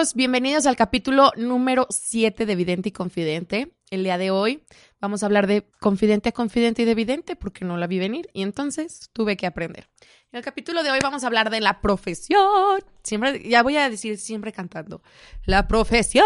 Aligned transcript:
Amigos, 0.00 0.14
bienvenidos 0.14 0.64
al 0.64 0.76
capítulo 0.76 1.30
número 1.36 1.86
7 1.90 2.46
de 2.46 2.56
Vidente 2.56 2.88
y 2.88 2.92
Confidente. 2.92 3.76
El 3.90 4.02
día 4.02 4.16
de 4.16 4.30
hoy 4.30 4.64
vamos 4.98 5.22
a 5.22 5.26
hablar 5.26 5.46
de 5.46 5.68
confidente 5.78 6.30
a 6.30 6.32
confidente 6.32 6.80
y 6.80 6.84
de 6.86 6.94
vidente 6.94 7.36
porque 7.36 7.66
no 7.66 7.76
la 7.76 7.86
vi 7.86 7.98
venir 7.98 8.30
y 8.32 8.40
entonces 8.40 9.10
tuve 9.12 9.36
que 9.36 9.46
aprender. 9.46 9.90
En 10.32 10.38
el 10.38 10.42
capítulo 10.42 10.82
de 10.82 10.90
hoy 10.90 11.00
vamos 11.02 11.22
a 11.22 11.26
hablar 11.26 11.50
de 11.50 11.60
la 11.60 11.82
profesión. 11.82 12.82
Siempre, 13.02 13.46
ya 13.46 13.62
voy 13.62 13.76
a 13.76 13.90
decir 13.90 14.16
siempre 14.16 14.52
cantando. 14.52 15.02
La 15.44 15.68
profesión. 15.68 16.24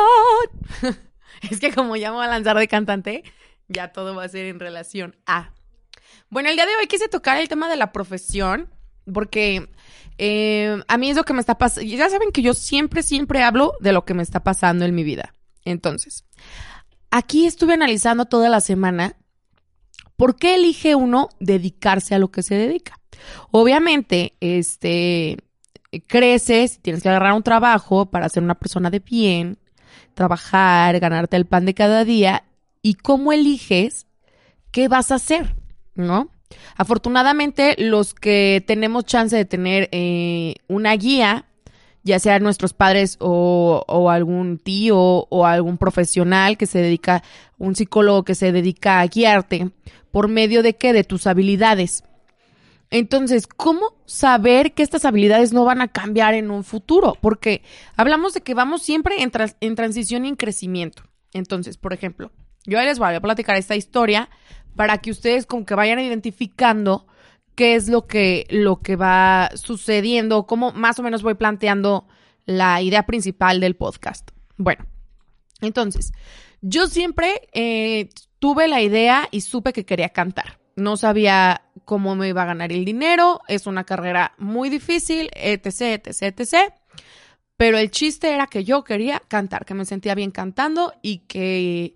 es 1.51 1.59
que 1.59 1.73
como 1.73 1.97
ya 1.97 2.13
me 2.13 2.19
voy 2.19 2.27
a 2.27 2.31
lanzar 2.31 2.57
de 2.57 2.69
cantante, 2.69 3.25
ya 3.67 3.91
todo 3.91 4.15
va 4.15 4.23
a 4.23 4.29
ser 4.29 4.47
en 4.47 4.61
relación 4.61 5.17
a. 5.27 5.53
Bueno, 6.31 6.49
el 6.49 6.55
día 6.55 6.67
de 6.67 6.77
hoy 6.77 6.87
quise 6.87 7.09
tocar 7.09 7.39
el 7.39 7.49
tema 7.49 7.69
de 7.69 7.75
la 7.75 7.91
profesión 7.91 8.71
porque 9.13 9.69
eh, 10.19 10.83
a 10.87 10.99
mí 10.99 11.11
es 11.11 11.17
lo 11.17 11.25
que 11.25 11.33
me 11.33 11.41
está 11.41 11.59
pasando. 11.59 11.89
Ya 11.89 12.09
saben 12.09 12.31
que 12.33 12.43
yo 12.43 12.55
siempre, 12.55 13.03
siempre 13.03 13.43
hablo 13.43 13.75
de 13.81 13.93
lo 13.93 14.05
que 14.05 14.15
me 14.15 14.23
está 14.23 14.41
pasando 14.41 14.85
en 14.85 14.95
mi 14.95 15.05
vida. 15.05 15.35
Entonces, 15.65 16.25
aquí 17.11 17.47
estuve 17.47 17.75
analizando 17.75 18.27
toda 18.27 18.49
la 18.49 18.61
semana 18.61 19.17
por 20.17 20.37
qué 20.37 20.55
elige 20.55 20.95
uno 20.95 21.29
dedicarse 21.41 22.15
a 22.15 22.19
lo 22.19 22.31
que 22.31 22.43
se 22.43 22.55
dedica. 22.55 23.01
Obviamente, 23.51 24.35
este, 24.41 25.39
creces, 26.07 26.81
tienes 26.81 27.03
que 27.03 27.09
agarrar 27.09 27.33
un 27.33 27.43
trabajo 27.43 28.07
para 28.07 28.29
ser 28.29 28.43
una 28.43 28.55
persona 28.55 28.91
de 28.91 29.01
bien, 29.01 29.59
trabajar, 30.15 30.99
ganarte 31.01 31.37
el 31.37 31.47
pan 31.47 31.65
de 31.65 31.75
cada 31.75 32.05
día 32.05 32.45
y 32.83 32.95
cómo 32.95 33.33
eliges 33.33 34.07
qué 34.71 34.89
vas 34.89 35.11
a 35.11 35.17
hacer, 35.17 35.55
¿no? 35.95 36.31
Afortunadamente, 36.77 37.75
los 37.79 38.15
que 38.15 38.63
tenemos 38.67 39.05
chance 39.05 39.37
de 39.37 39.45
tener 39.45 39.89
eh, 39.93 40.57
una 40.69 40.95
guía, 40.95 41.47
ya 42.03 42.19
sea 42.19 42.39
nuestros 42.39 42.75
padres 42.75 43.17
o, 43.21 43.85
algún 44.11 44.59
tío 44.59 44.99
o 44.99 45.47
algún 45.47 45.79
profesional 45.79 46.57
que 46.57 46.67
se 46.67 46.81
dedica, 46.81 47.23
un 47.59 47.75
psicólogo 47.75 48.25
que 48.25 48.35
se 48.35 48.53
dedica 48.53 49.01
a 49.01 49.07
guiarte, 49.07 49.71
por 50.11 50.29
medio 50.29 50.63
de 50.63 50.75
qué? 50.75 50.93
De 50.93 51.05
tus 51.05 51.27
habilidades. 51.27 52.05
Entonces, 52.91 53.47
¿cómo 53.47 53.95
saber 54.05 54.73
que 54.73 54.83
estas 54.83 55.05
habilidades 55.05 55.53
no 55.53 55.65
van 55.65 55.81
a 55.81 55.89
cambiar 55.89 56.35
en 56.35 56.51
un 56.51 56.63
futuro? 56.63 57.17
Porque 57.21 57.63
hablamos 57.97 58.35
de 58.35 58.43
que 58.43 58.55
vamos 58.55 58.83
siempre 58.83 59.23
en, 59.23 59.33
en 59.61 59.75
transición 59.75 60.25
y 60.25 60.29
en 60.29 60.37
crecimiento. 60.37 61.03
Entonces, 61.33 61.77
por 61.77 61.93
ejemplo, 61.93 62.31
yo 62.67 62.81
les 62.81 62.99
voy 62.99 63.15
a 63.15 63.21
platicar 63.21 63.57
esta 63.57 63.77
historia 63.77 64.29
para 64.77 64.99
que 64.99 65.11
ustedes 65.11 65.47
como 65.47 65.65
que 65.65 65.75
vayan 65.75 65.99
identificando 66.01 67.07
qué 67.55 67.75
es 67.75 67.89
lo 67.89 68.07
que, 68.07 68.47
lo 68.51 68.81
que 68.81 68.97
va 68.97 69.51
sucediendo, 69.55 70.47
cómo 70.47 70.73
más 70.73 70.99
o 70.99 71.03
menos 71.03 71.23
voy 71.23 71.35
planteando 71.35 72.07
la 72.47 72.83
idea 72.83 73.07
principal 73.07 73.61
del 73.61 73.77
podcast. 73.77 74.31
Bueno, 74.57 74.87
entonces, 75.61 76.13
yo 76.61 76.87
siempre 76.87 77.49
eh, 77.53 78.11
tuve 78.39 78.69
la 78.69 78.83
idea 78.83 79.29
y 79.31 79.41
supe 79.41 79.73
que 79.73 79.85
quería 79.85 80.11
cantar. 80.11 80.59
No 80.77 80.97
sabía 80.97 81.63
cómo 81.85 82.17
me 82.17 82.29
iba 82.29 82.43
a 82.43 82.47
ganar 82.47 82.73
el 82.73 82.85
dinero, 82.85 83.41
es 83.49 83.67
una 83.67 83.85
carrera 83.85 84.35
muy 84.39 84.69
difícil, 84.69 85.31
etc, 85.35 86.07
etc, 86.07 86.41
etc. 86.41 86.75
Pero 87.57 87.79
el 87.79 87.91
chiste 87.91 88.35
era 88.35 88.49
que 88.49 88.65
yo 88.65 88.83
quería 88.83 89.23
cantar, 89.29 89.65
que 89.65 89.75
me 89.75 89.85
sentía 89.85 90.15
bien 90.17 90.33
cantando 90.33 90.93
y 91.03 91.19
que 91.19 91.95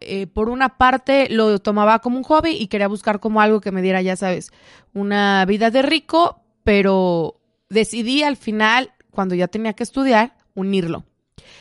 eh, 0.00 0.26
por 0.26 0.48
una 0.48 0.78
parte 0.78 1.28
lo 1.30 1.58
tomaba 1.58 1.98
como 2.00 2.16
un 2.16 2.24
hobby 2.24 2.50
y 2.50 2.68
quería 2.68 2.88
buscar 2.88 3.20
como 3.20 3.40
algo 3.40 3.60
que 3.60 3.72
me 3.72 3.82
diera, 3.82 4.02
ya 4.02 4.16
sabes, 4.16 4.50
una 4.92 5.44
vida 5.46 5.70
de 5.70 5.82
rico, 5.82 6.42
pero 6.64 7.40
decidí 7.68 8.22
al 8.22 8.36
final, 8.36 8.92
cuando 9.10 9.34
ya 9.34 9.48
tenía 9.48 9.74
que 9.74 9.82
estudiar, 9.82 10.36
unirlo. 10.54 11.04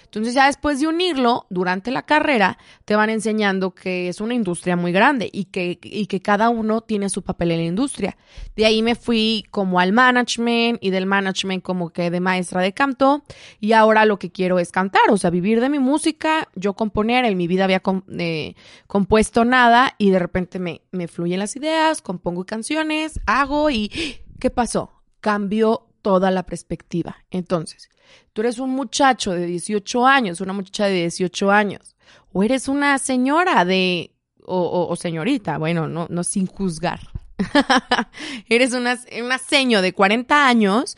Entonces 0.06 0.34
ya 0.34 0.48
después 0.48 0.80
de 0.80 0.88
unirlo, 0.88 1.46
durante 1.50 1.92
la 1.92 2.04
carrera, 2.04 2.58
te 2.86 2.96
van 2.96 3.10
enseñando 3.10 3.74
que 3.76 4.10
es 4.10 4.22
una 4.22 4.34
industria 4.34 4.76
muy 4.76 4.92
grande 4.92 5.30
y 5.32 5.46
que, 5.46 5.80
y 5.82 6.08
que 6.08 6.22
cada 6.22 6.50
uno 6.50 6.82
tiene 6.82 7.10
su 7.10 7.22
papel 7.22 7.52
en 7.52 7.58
la 7.60 7.66
industria. 7.66 8.18
De 8.56 8.66
ahí 8.66 8.82
me 8.82 8.96
fui 8.96 9.46
como 9.52 9.80
al 9.80 9.94
management 9.94 10.80
y 10.82 10.90
del 10.90 11.06
management 11.06 11.64
como 11.64 11.90
que 11.92 12.10
de 12.10 12.20
maestra 12.20 12.62
de 12.62 12.74
canto 12.74 13.24
y 13.60 13.74
ahora 13.74 14.06
lo 14.06 14.20
que 14.20 14.32
quiero 14.32 14.60
es 14.60 14.72
cantar, 14.72 15.10
o 15.10 15.18
sea, 15.18 15.30
vivir 15.30 15.62
de 15.62 15.70
mi 15.70 15.80
música, 15.80 16.48
yo 16.56 16.74
componer, 16.74 17.26
en 17.26 17.38
mi 17.38 17.48
vida 17.48 17.66
había 17.66 17.82
eh, 18.18 18.56
compuesto 18.88 19.46
nada 19.46 19.96
y 19.98 20.12
de 20.12 20.20
repente 20.20 20.60
me, 20.60 20.82
me 20.92 21.08
fluyen 21.08 21.40
las 21.40 21.56
ideas, 21.56 22.02
compongo 22.02 22.46
canciones, 22.46 23.20
hago 23.26 23.70
y 23.70 23.92
¿qué 24.40 24.50
pasó? 24.50 24.92
Cambió 25.20 25.89
toda 26.02 26.32
la 26.32 26.44
perspectiva. 26.44 27.18
Entonces, 27.32 27.90
tú 28.34 28.42
eres 28.42 28.60
un 28.60 28.72
muchacho 28.72 29.32
de 29.32 29.46
18 29.46 30.06
años, 30.06 30.42
una 30.42 30.54
muchacha 30.54 30.86
de 30.86 31.02
18 31.02 31.52
años, 31.52 31.96
o 32.32 32.44
eres 32.44 32.68
una 32.68 32.98
señora 32.98 33.66
de, 33.66 34.12
o, 34.46 34.96
señorita, 34.96 35.58
bueno, 35.58 35.88
no, 35.88 36.08
no 36.10 36.24
sin 36.24 36.48
juzgar. 36.48 37.00
eres 38.50 38.74
una, 38.74 39.00
una 39.24 39.38
seño 39.38 39.82
de 39.82 39.94
40 39.94 40.48
años 40.48 40.98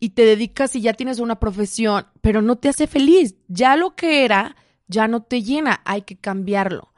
y 0.00 0.10
te 0.10 0.24
dedicas 0.24 0.76
y 0.76 0.80
ya 0.80 0.92
tienes 0.94 1.18
una 1.18 1.40
profesión, 1.40 2.06
pero 2.20 2.42
no 2.42 2.56
te 2.56 2.68
hace 2.68 2.86
feliz. 2.86 3.34
Ya 3.48 3.76
lo 3.76 3.96
que 3.96 4.24
era, 4.24 4.56
ya 4.86 5.08
no 5.08 5.22
te 5.22 5.42
llena, 5.42 5.80
hay 5.84 6.02
que 6.02 6.16
cambiarlo. 6.16 6.92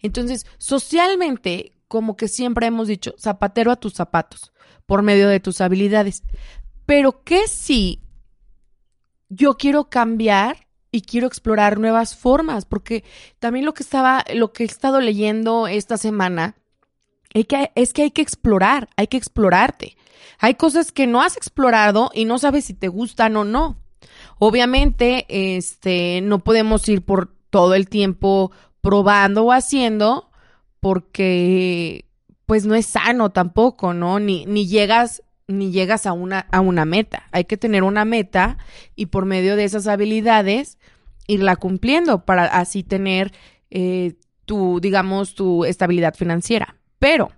Entonces, 0.00 0.46
socialmente, 0.58 1.72
como 1.88 2.16
que 2.16 2.28
siempre 2.28 2.66
hemos 2.66 2.88
dicho, 2.88 3.14
zapatero 3.18 3.70
a 3.72 3.76
tus 3.76 3.94
zapatos, 3.94 4.52
por 4.86 5.02
medio 5.02 5.28
de 5.28 5.40
tus 5.40 5.60
habilidades. 5.60 6.22
Pero 6.86 7.22
¿qué 7.24 7.48
si 7.48 8.02
yo 9.28 9.56
quiero 9.56 9.88
cambiar 9.88 10.66
y 10.90 11.02
quiero 11.02 11.26
explorar 11.26 11.78
nuevas 11.78 12.16
formas? 12.16 12.64
Porque 12.64 13.04
también 13.38 13.64
lo 13.64 13.74
que 13.74 13.82
estaba, 13.82 14.24
lo 14.34 14.52
que 14.52 14.64
he 14.64 14.66
estado 14.66 15.00
leyendo 15.00 15.66
esta 15.66 15.96
semana 15.96 16.56
es 17.34 17.92
que, 17.92 18.02
hay 18.02 18.10
que 18.12 18.22
explorar, 18.22 18.88
hay 18.96 19.08
que 19.08 19.16
explorarte. 19.16 19.96
Hay 20.38 20.54
cosas 20.54 20.92
que 20.92 21.06
no 21.06 21.20
has 21.20 21.36
explorado 21.36 22.10
y 22.14 22.24
no 22.24 22.38
sabes 22.38 22.64
si 22.64 22.74
te 22.74 22.88
gustan 22.88 23.36
o 23.36 23.44
no. 23.44 23.76
Obviamente, 24.38 25.26
este, 25.28 26.20
no 26.20 26.38
podemos 26.38 26.88
ir 26.88 27.02
por 27.02 27.34
todo 27.50 27.74
el 27.74 27.88
tiempo 27.88 28.52
probando 28.80 29.44
o 29.44 29.52
haciendo 29.52 30.30
porque 30.80 32.04
pues 32.46 32.66
no 32.66 32.74
es 32.74 32.86
sano 32.86 33.30
tampoco, 33.30 33.94
¿no? 33.94 34.18
Ni, 34.18 34.46
ni 34.46 34.66
llegas 34.66 35.22
ni 35.46 35.72
llegas 35.72 36.06
a 36.06 36.12
una, 36.12 36.40
a 36.50 36.60
una 36.60 36.84
meta. 36.84 37.28
Hay 37.30 37.44
que 37.44 37.56
tener 37.56 37.82
una 37.82 38.04
meta 38.04 38.56
y 38.96 39.06
por 39.06 39.26
medio 39.26 39.56
de 39.56 39.64
esas 39.64 39.86
habilidades 39.86 40.78
irla 41.26 41.56
cumpliendo 41.56 42.24
para 42.24 42.44
así 42.44 42.82
tener 42.82 43.32
eh, 43.70 44.14
tu, 44.44 44.80
digamos, 44.80 45.34
tu 45.34 45.64
estabilidad 45.64 46.14
financiera. 46.14 46.76
Pero, 46.98 47.32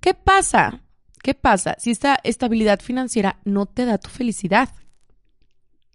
¿qué 0.00 0.14
pasa? 0.14 0.82
¿Qué 1.22 1.34
pasa 1.34 1.76
si 1.78 1.90
esta 1.90 2.18
estabilidad 2.22 2.80
financiera 2.80 3.40
no 3.44 3.66
te 3.66 3.84
da 3.84 3.98
tu 3.98 4.10
felicidad? 4.10 4.68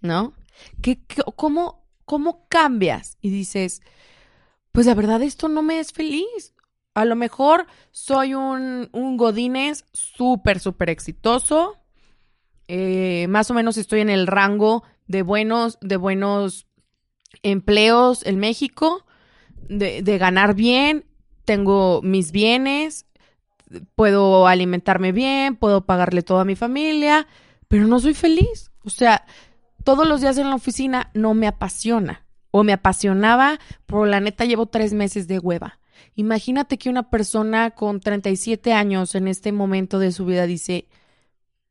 ¿No? 0.00 0.34
¿Qué, 0.82 0.98
cómo, 1.36 1.86
¿Cómo 2.04 2.46
cambias? 2.48 3.16
Y 3.20 3.30
dices, 3.30 3.80
pues 4.72 4.86
la 4.86 4.94
verdad 4.94 5.22
esto 5.22 5.48
no 5.48 5.62
me 5.62 5.78
es 5.78 5.92
feliz. 5.92 6.51
A 6.94 7.04
lo 7.04 7.16
mejor 7.16 7.66
soy 7.90 8.34
un, 8.34 8.88
un 8.92 9.16
Godínez 9.16 9.84
súper, 9.92 10.60
súper 10.60 10.90
exitoso. 10.90 11.78
Eh, 12.68 13.26
más 13.28 13.50
o 13.50 13.54
menos 13.54 13.76
estoy 13.76 14.00
en 14.00 14.10
el 14.10 14.26
rango 14.26 14.84
de 15.06 15.22
buenos, 15.22 15.78
de 15.80 15.96
buenos 15.96 16.66
empleos 17.42 18.24
en 18.26 18.38
México, 18.38 19.04
de, 19.68 20.02
de 20.02 20.18
ganar 20.18 20.54
bien, 20.54 21.04
tengo 21.44 22.00
mis 22.02 22.30
bienes, 22.30 23.06
puedo 23.94 24.46
alimentarme 24.46 25.12
bien, 25.12 25.56
puedo 25.56 25.86
pagarle 25.86 26.22
todo 26.22 26.40
a 26.40 26.44
mi 26.44 26.56
familia, 26.56 27.26
pero 27.68 27.86
no 27.86 28.00
soy 28.00 28.14
feliz. 28.14 28.70
O 28.84 28.90
sea, 28.90 29.24
todos 29.84 30.06
los 30.06 30.20
días 30.20 30.38
en 30.38 30.50
la 30.50 30.56
oficina 30.56 31.10
no 31.14 31.34
me 31.34 31.46
apasiona. 31.46 32.24
O 32.50 32.64
me 32.64 32.74
apasionaba, 32.74 33.58
pero 33.86 34.04
la 34.04 34.20
neta 34.20 34.44
llevo 34.44 34.66
tres 34.66 34.92
meses 34.92 35.26
de 35.26 35.38
hueva. 35.38 35.78
Imagínate 36.14 36.78
que 36.78 36.90
una 36.90 37.10
persona 37.10 37.70
con 37.72 38.00
37 38.00 38.72
años 38.72 39.14
en 39.14 39.28
este 39.28 39.52
momento 39.52 39.98
de 39.98 40.12
su 40.12 40.24
vida 40.24 40.46
dice, 40.46 40.88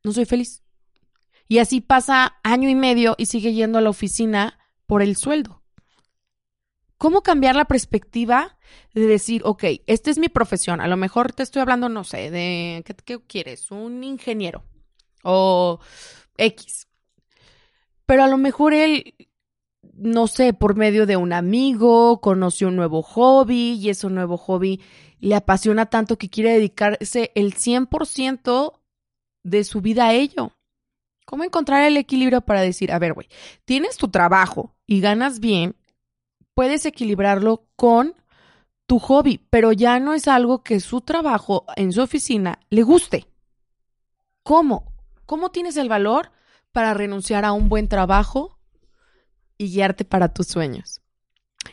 no 0.02 0.12
soy 0.12 0.24
feliz. 0.24 0.62
Y 1.48 1.58
así 1.58 1.80
pasa 1.80 2.36
año 2.42 2.68
y 2.68 2.74
medio 2.74 3.14
y 3.18 3.26
sigue 3.26 3.52
yendo 3.52 3.78
a 3.78 3.82
la 3.82 3.90
oficina 3.90 4.58
por 4.86 5.02
el 5.02 5.16
sueldo. 5.16 5.62
¿Cómo 6.98 7.22
cambiar 7.22 7.56
la 7.56 7.64
perspectiva 7.64 8.56
de 8.94 9.06
decir, 9.06 9.42
ok, 9.44 9.64
esta 9.86 10.10
es 10.10 10.18
mi 10.18 10.28
profesión? 10.28 10.80
A 10.80 10.86
lo 10.86 10.96
mejor 10.96 11.32
te 11.32 11.42
estoy 11.42 11.60
hablando, 11.60 11.88
no 11.88 12.04
sé, 12.04 12.30
de, 12.30 12.84
¿qué, 12.86 12.94
qué 12.94 13.20
quieres? 13.20 13.70
Un 13.70 14.04
ingeniero 14.04 14.64
o 15.24 15.80
X. 16.36 16.86
Pero 18.06 18.24
a 18.24 18.28
lo 18.28 18.36
mejor 18.36 18.72
él 18.72 19.14
no 19.94 20.26
sé, 20.26 20.52
por 20.52 20.76
medio 20.76 21.06
de 21.06 21.16
un 21.16 21.32
amigo, 21.32 22.20
conoció 22.20 22.68
un 22.68 22.76
nuevo 22.76 23.02
hobby 23.02 23.72
y 23.74 23.90
ese 23.90 24.08
nuevo 24.08 24.36
hobby 24.36 24.80
le 25.20 25.34
apasiona 25.34 25.86
tanto 25.86 26.18
que 26.18 26.30
quiere 26.30 26.52
dedicarse 26.52 27.30
el 27.34 27.54
100% 27.54 28.80
de 29.44 29.64
su 29.64 29.80
vida 29.80 30.06
a 30.06 30.12
ello. 30.14 30.52
¿Cómo 31.24 31.44
encontrar 31.44 31.84
el 31.84 31.96
equilibrio 31.96 32.40
para 32.40 32.60
decir, 32.60 32.92
a 32.92 32.98
ver, 32.98 33.12
güey, 33.12 33.28
tienes 33.64 33.96
tu 33.96 34.08
trabajo 34.08 34.74
y 34.86 35.00
ganas 35.00 35.40
bien, 35.40 35.76
puedes 36.54 36.84
equilibrarlo 36.84 37.66
con 37.76 38.14
tu 38.86 38.98
hobby, 38.98 39.40
pero 39.50 39.72
ya 39.72 40.00
no 40.00 40.14
es 40.14 40.28
algo 40.28 40.62
que 40.62 40.80
su 40.80 41.00
trabajo 41.00 41.64
en 41.76 41.92
su 41.92 42.02
oficina 42.02 42.58
le 42.68 42.82
guste. 42.82 43.26
¿Cómo? 44.42 44.92
¿Cómo 45.24 45.50
tienes 45.50 45.76
el 45.76 45.88
valor 45.88 46.32
para 46.72 46.94
renunciar 46.94 47.44
a 47.44 47.52
un 47.52 47.68
buen 47.68 47.88
trabajo 47.88 48.58
y 49.58 49.72
guiarte 49.72 50.04
para 50.04 50.28
tus 50.28 50.48
sueños? 50.48 51.00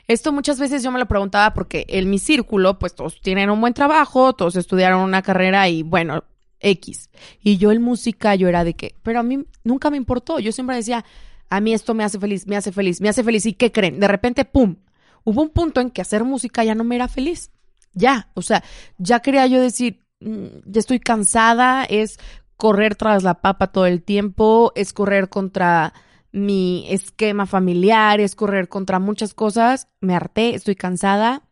Esto 0.08 0.32
muchas 0.32 0.60
veces 0.60 0.84
yo 0.84 0.92
me 0.92 1.00
lo 1.00 1.08
preguntaba 1.08 1.54
porque 1.54 1.86
en 1.88 2.10
mi 2.10 2.20
círculo, 2.20 2.80
pues 2.80 2.96
todos 2.96 3.22
tienen 3.22 3.50
un 3.50 3.62
buen 3.62 3.74
trabajo, 3.74 4.34
todos 4.34 4.56
estudiaron 4.56 5.02
una 5.02 5.22
carrera 5.22 5.68
y 5.70 5.84
bueno, 5.84 6.24
X. 6.60 7.10
Y 7.42 7.58
yo 7.58 7.72
el 7.72 7.80
música, 7.80 8.36
yo 8.36 8.48
era 8.48 8.64
de 8.64 8.74
qué, 8.74 8.96
pero 9.04 9.20
a 9.20 9.24
mí 9.24 9.46
nunca 9.64 9.90
me 9.90 9.98
importó. 9.98 10.40
Yo 10.40 10.52
siempre 10.52 10.76
decía, 10.76 11.06
a 11.50 11.60
mí 11.62 11.74
esto 11.74 11.94
me 11.94 12.04
hace 12.04 12.20
feliz, 12.20 12.48
me 12.48 12.56
hace 12.56 12.72
feliz, 12.72 13.02
me 13.02 13.10
hace 13.10 13.24
feliz. 13.24 13.46
¿Y 13.46 13.54
qué 13.54 13.72
creen? 13.72 14.00
De 14.00 14.08
repente, 14.08 14.46
¡pum! 14.46 14.76
Hubo 15.24 15.42
un 15.42 15.50
punto 15.50 15.82
en 15.82 15.92
que 15.92 16.02
hacer 16.02 16.24
música 16.24 16.64
ya 16.64 16.76
no 16.76 16.84
me 16.84 16.96
era 16.96 17.08
feliz. 17.08 17.52
Ya, 17.94 18.30
o 18.36 18.42
sea, 18.42 18.64
ya 18.98 19.20
quería 19.20 19.48
yo 19.48 19.60
decir, 19.60 20.06
mm, 20.20 20.46
ya 20.66 20.80
estoy 20.80 21.00
cansada, 21.00 21.84
es 21.86 22.20
correr 22.56 22.96
tras 22.96 23.24
la 23.24 23.42
papa 23.42 23.68
todo 23.68 23.86
el 23.86 24.04
tiempo, 24.04 24.72
es 24.76 24.94
correr 24.94 25.30
contra 25.30 25.94
mi 26.32 26.86
esquema 26.90 27.46
familiar, 27.46 28.20
es 28.20 28.36
correr 28.36 28.70
contra 28.70 29.00
muchas 29.00 29.34
cosas. 29.34 29.88
Me 30.00 30.16
harté, 30.16 30.56
estoy 30.56 30.76
cansada, 30.76 31.50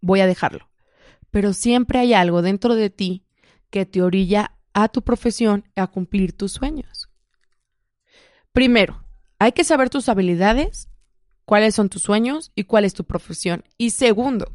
voy 0.00 0.20
a 0.20 0.26
dejarlo. 0.26 0.68
Pero 1.30 1.52
siempre 1.52 1.98
hay 1.98 2.14
algo 2.14 2.42
dentro 2.42 2.74
de 2.74 2.90
ti 2.90 3.26
que 3.70 3.86
te 3.86 4.02
orilla 4.02 4.56
a 4.72 4.88
tu 4.88 5.02
profesión 5.02 5.64
a 5.76 5.86
cumplir 5.86 6.36
tus 6.36 6.52
sueños. 6.52 7.10
Primero, 8.52 9.04
hay 9.38 9.52
que 9.52 9.64
saber 9.64 9.90
tus 9.90 10.08
habilidades, 10.08 10.88
cuáles 11.44 11.74
son 11.74 11.88
tus 11.88 12.02
sueños 12.02 12.52
y 12.54 12.64
cuál 12.64 12.84
es 12.84 12.94
tu 12.94 13.04
profesión. 13.04 13.64
Y 13.78 13.90
segundo, 13.90 14.52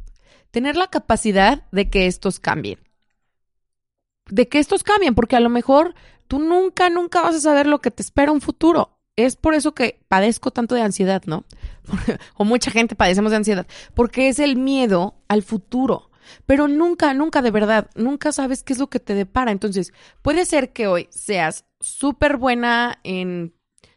tener 0.50 0.76
la 0.76 0.88
capacidad 0.88 1.68
de 1.70 1.90
que 1.90 2.06
estos 2.06 2.40
cambien. 2.40 2.80
De 4.26 4.48
que 4.48 4.58
estos 4.58 4.84
cambien, 4.84 5.14
porque 5.14 5.36
a 5.36 5.40
lo 5.40 5.50
mejor 5.50 5.94
tú 6.28 6.38
nunca, 6.38 6.88
nunca 6.90 7.22
vas 7.22 7.34
a 7.34 7.40
saber 7.40 7.66
lo 7.66 7.80
que 7.80 7.90
te 7.90 8.02
espera 8.02 8.32
un 8.32 8.40
futuro. 8.40 8.99
Es 9.24 9.36
por 9.36 9.54
eso 9.54 9.72
que 9.74 10.00
padezco 10.08 10.50
tanto 10.50 10.74
de 10.74 10.82
ansiedad, 10.82 11.22
¿no? 11.26 11.44
o 12.36 12.44
mucha 12.44 12.70
gente 12.70 12.94
padecemos 12.94 13.30
de 13.30 13.38
ansiedad, 13.38 13.66
porque 13.94 14.28
es 14.28 14.38
el 14.38 14.56
miedo 14.56 15.14
al 15.28 15.42
futuro 15.42 16.10
pero 16.46 16.68
nunca, 16.68 17.14
nunca 17.14 17.42
de 17.42 17.50
verdad, 17.50 17.90
nunca 17.94 18.32
sabes 18.32 18.62
qué 18.62 18.72
es 18.72 18.78
lo 18.78 18.88
que 18.88 19.00
te 19.00 19.14
depara. 19.14 19.50
Entonces, 19.50 19.92
puede 20.22 20.44
ser 20.44 20.72
que 20.72 20.86
hoy 20.86 21.08
seas 21.10 21.64
súper 21.80 22.36
buena 22.36 22.98
en 23.02 23.54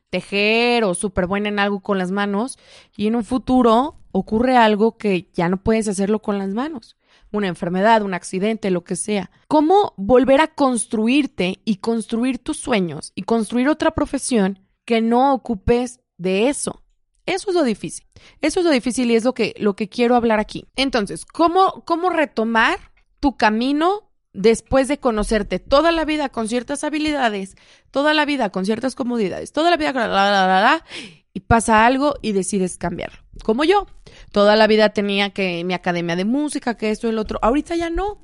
tejer 0.10 0.84
o 0.84 0.94
súper 0.94 1.28
buena 1.28 1.50
en 1.50 1.60
algo 1.60 1.80
con 1.80 1.98
las 1.98 2.12
manos 2.12 2.60
y 2.96 3.08
en 3.08 3.16
un 3.16 3.24
futuro 3.24 3.98
ocurre 4.12 4.56
algo 4.56 4.98
que 4.98 5.30
ya 5.34 5.50
no 5.50 5.58
puedes 5.58 5.88
hacerlo 5.88 6.20
con 6.20 6.38
las 6.38 6.54
manos. 6.54 6.96
Una 7.31 7.48
enfermedad, 7.48 8.04
un 8.04 8.14
accidente, 8.14 8.70
lo 8.70 8.84
que 8.84 8.96
sea. 8.96 9.31
¿Cómo 9.48 9.94
volver 9.98 10.40
a 10.40 10.54
construirte 10.54 11.62
y 11.66 11.78
construir 11.78 12.38
tus 12.38 12.58
sueños 12.58 13.12
y 13.16 13.24
construir 13.24 13.70
otra 13.70 13.92
profesión 13.92 14.60
que 14.86 15.02
no 15.02 15.34
ocupes 15.34 16.00
de 16.18 16.50
eso? 16.50 16.84
Eso 17.26 17.50
es 17.50 17.56
lo 17.56 17.64
difícil. 17.64 18.06
Eso 18.42 18.60
es 18.60 18.66
lo 18.66 18.72
difícil 18.72 19.10
y 19.12 19.16
es 19.16 19.24
lo 19.24 19.34
que, 19.34 19.56
lo 19.58 19.76
que 19.76 19.90
quiero 19.90 20.16
hablar 20.16 20.40
aquí. 20.40 20.68
Entonces, 20.76 21.26
¿cómo, 21.26 21.84
cómo 21.86 22.10
retomar 22.10 22.78
tu 23.20 23.38
camino 23.38 24.12
después 24.34 24.88
de 24.88 24.98
conocerte 25.00 25.60
toda 25.60 25.92
la 25.92 26.06
vida 26.06 26.30
con 26.30 26.50
ciertas 26.50 26.84
habilidades, 26.84 27.56
toda 27.92 28.14
la 28.14 28.26
vida 28.26 28.50
con 28.50 28.66
ciertas 28.66 28.96
comodidades, 28.96 29.54
toda 29.54 29.70
la 29.70 29.78
vida 29.78 29.94
la, 29.94 30.08
la, 30.08 30.48
la, 30.48 30.86
y 31.34 31.42
pasa 31.42 31.86
algo 31.86 32.16
y 32.22 32.34
decides 32.34 32.78
cambiarlo? 32.78 33.20
Como 33.44 33.64
yo. 33.64 33.88
Toda 34.32 34.56
la 34.56 34.68
vida 34.68 34.90
tenía 34.90 35.30
que 35.30 35.64
mi 35.64 35.74
academia 35.74 36.16
de 36.16 36.26
música, 36.26 36.76
que 36.76 36.90
esto 36.90 37.08
y 37.08 37.12
el 37.12 37.20
otro. 37.20 37.40
Ahorita 37.42 37.76
ya 37.76 37.90
no. 37.90 38.20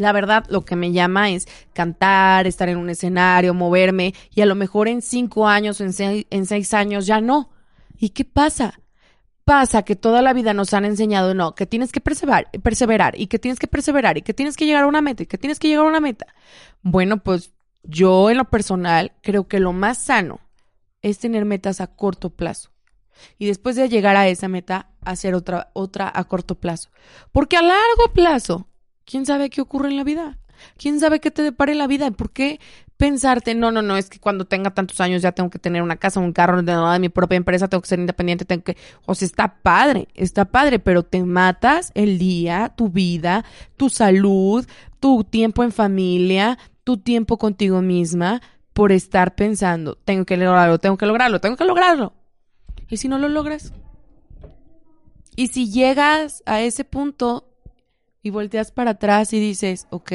La 0.00 0.12
verdad, 0.12 0.46
lo 0.48 0.64
que 0.64 0.76
me 0.76 0.92
llama 0.92 1.30
es 1.30 1.46
cantar, 1.74 2.46
estar 2.46 2.68
en 2.70 2.78
un 2.78 2.88
escenario, 2.88 3.52
moverme, 3.52 4.14
y 4.34 4.40
a 4.40 4.46
lo 4.46 4.54
mejor 4.54 4.88
en 4.88 5.02
cinco 5.02 5.46
años, 5.46 5.80
en 5.80 5.92
seis, 5.92 6.26
en 6.30 6.46
seis 6.46 6.72
años 6.72 7.06
ya 7.06 7.20
no. 7.20 7.50
¿Y 7.98 8.10
qué 8.10 8.24
pasa? 8.24 8.80
Pasa 9.44 9.82
que 9.82 9.96
toda 9.96 10.22
la 10.22 10.32
vida 10.32 10.54
nos 10.54 10.72
han 10.72 10.86
enseñado, 10.86 11.34
no, 11.34 11.54
que 11.54 11.66
tienes 11.66 11.92
que 11.92 12.00
perseverar, 12.00 12.50
perseverar 12.62 13.18
y 13.18 13.26
que 13.26 13.38
tienes 13.38 13.58
que 13.58 13.66
perseverar 13.66 14.16
y 14.16 14.22
que 14.22 14.32
tienes 14.32 14.56
que 14.56 14.64
llegar 14.64 14.84
a 14.84 14.86
una 14.86 15.02
meta 15.02 15.22
y 15.24 15.26
que 15.26 15.38
tienes 15.38 15.58
que 15.58 15.68
llegar 15.68 15.84
a 15.84 15.88
una 15.88 16.00
meta. 16.00 16.26
Bueno, 16.82 17.18
pues 17.18 17.52
yo 17.82 18.30
en 18.30 18.38
lo 18.38 18.44
personal 18.44 19.12
creo 19.22 19.48
que 19.48 19.60
lo 19.60 19.74
más 19.74 19.98
sano 19.98 20.40
es 21.02 21.18
tener 21.18 21.44
metas 21.44 21.82
a 21.82 21.88
corto 21.88 22.30
plazo. 22.30 22.70
Y 23.38 23.46
después 23.46 23.76
de 23.76 23.90
llegar 23.90 24.16
a 24.16 24.28
esa 24.28 24.48
meta, 24.48 24.88
hacer 25.02 25.34
otra, 25.34 25.70
otra 25.74 26.10
a 26.14 26.24
corto 26.24 26.54
plazo. 26.54 26.88
Porque 27.32 27.58
a 27.58 27.62
largo 27.62 28.14
plazo, 28.14 28.69
¿quién 29.04 29.26
sabe 29.26 29.50
qué 29.50 29.60
ocurre 29.60 29.88
en 29.88 29.96
la 29.96 30.04
vida? 30.04 30.38
¿Quién 30.76 31.00
sabe 31.00 31.20
qué 31.20 31.30
te 31.30 31.42
depare 31.42 31.74
la 31.74 31.86
vida? 31.86 32.10
¿Por 32.10 32.30
qué 32.30 32.60
pensarte, 33.00 33.54
no, 33.54 33.70
no, 33.72 33.80
no, 33.80 33.96
es 33.96 34.10
que 34.10 34.20
cuando 34.20 34.44
tenga 34.44 34.74
tantos 34.74 35.00
años 35.00 35.22
ya 35.22 35.32
tengo 35.32 35.48
que 35.48 35.58
tener 35.58 35.80
una 35.80 35.96
casa, 35.96 36.20
un 36.20 36.34
carro 36.34 36.62
de, 36.62 36.98
mi 36.98 37.08
propia 37.08 37.36
empresa, 37.36 37.66
tengo 37.66 37.80
que 37.80 37.88
ser 37.88 37.98
independiente, 37.98 38.44
tengo 38.44 38.62
que, 38.62 38.76
o 39.06 39.14
sea, 39.14 39.24
está 39.24 39.54
padre, 39.62 40.08
está 40.14 40.44
padre, 40.44 40.80
pero 40.80 41.02
te 41.02 41.24
matas 41.24 41.92
el 41.94 42.18
día, 42.18 42.74
tu 42.76 42.90
vida, 42.90 43.46
tu 43.78 43.88
salud, 43.88 44.66
tu 45.00 45.24
tiempo 45.24 45.64
en 45.64 45.72
familia, 45.72 46.58
tu 46.84 46.98
tiempo 46.98 47.38
contigo 47.38 47.80
misma 47.80 48.42
por 48.74 48.92
estar 48.92 49.34
pensando, 49.34 49.96
tengo 49.96 50.26
que 50.26 50.36
lograrlo, 50.36 50.78
tengo 50.78 50.98
que 50.98 51.06
lograrlo, 51.06 51.40
tengo 51.40 51.56
que 51.56 51.64
lograrlo. 51.64 52.12
¿Y 52.90 52.98
si 52.98 53.08
no 53.08 53.16
lo 53.16 53.30
logras? 53.30 53.72
Y 55.36 55.46
si 55.46 55.70
llegas 55.70 56.42
a 56.44 56.60
ese 56.60 56.84
punto 56.84 57.49
y 58.22 58.30
volteas 58.30 58.72
para 58.72 58.92
atrás 58.92 59.32
y 59.32 59.40
dices, 59.40 59.86
ok, 59.90 60.12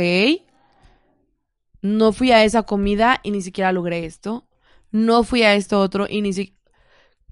no 1.81 2.11
fui 2.11 2.31
a 2.31 2.43
esa 2.43 2.63
comida 2.63 3.19
y 3.23 3.31
ni 3.31 3.41
siquiera 3.41 3.71
logré 3.71 4.05
esto, 4.05 4.47
no 4.91 5.23
fui 5.23 5.43
a 5.43 5.55
esto 5.55 5.79
otro 5.79 6.07
y 6.09 6.21
ni 6.21 6.33
siquiera... 6.33 6.55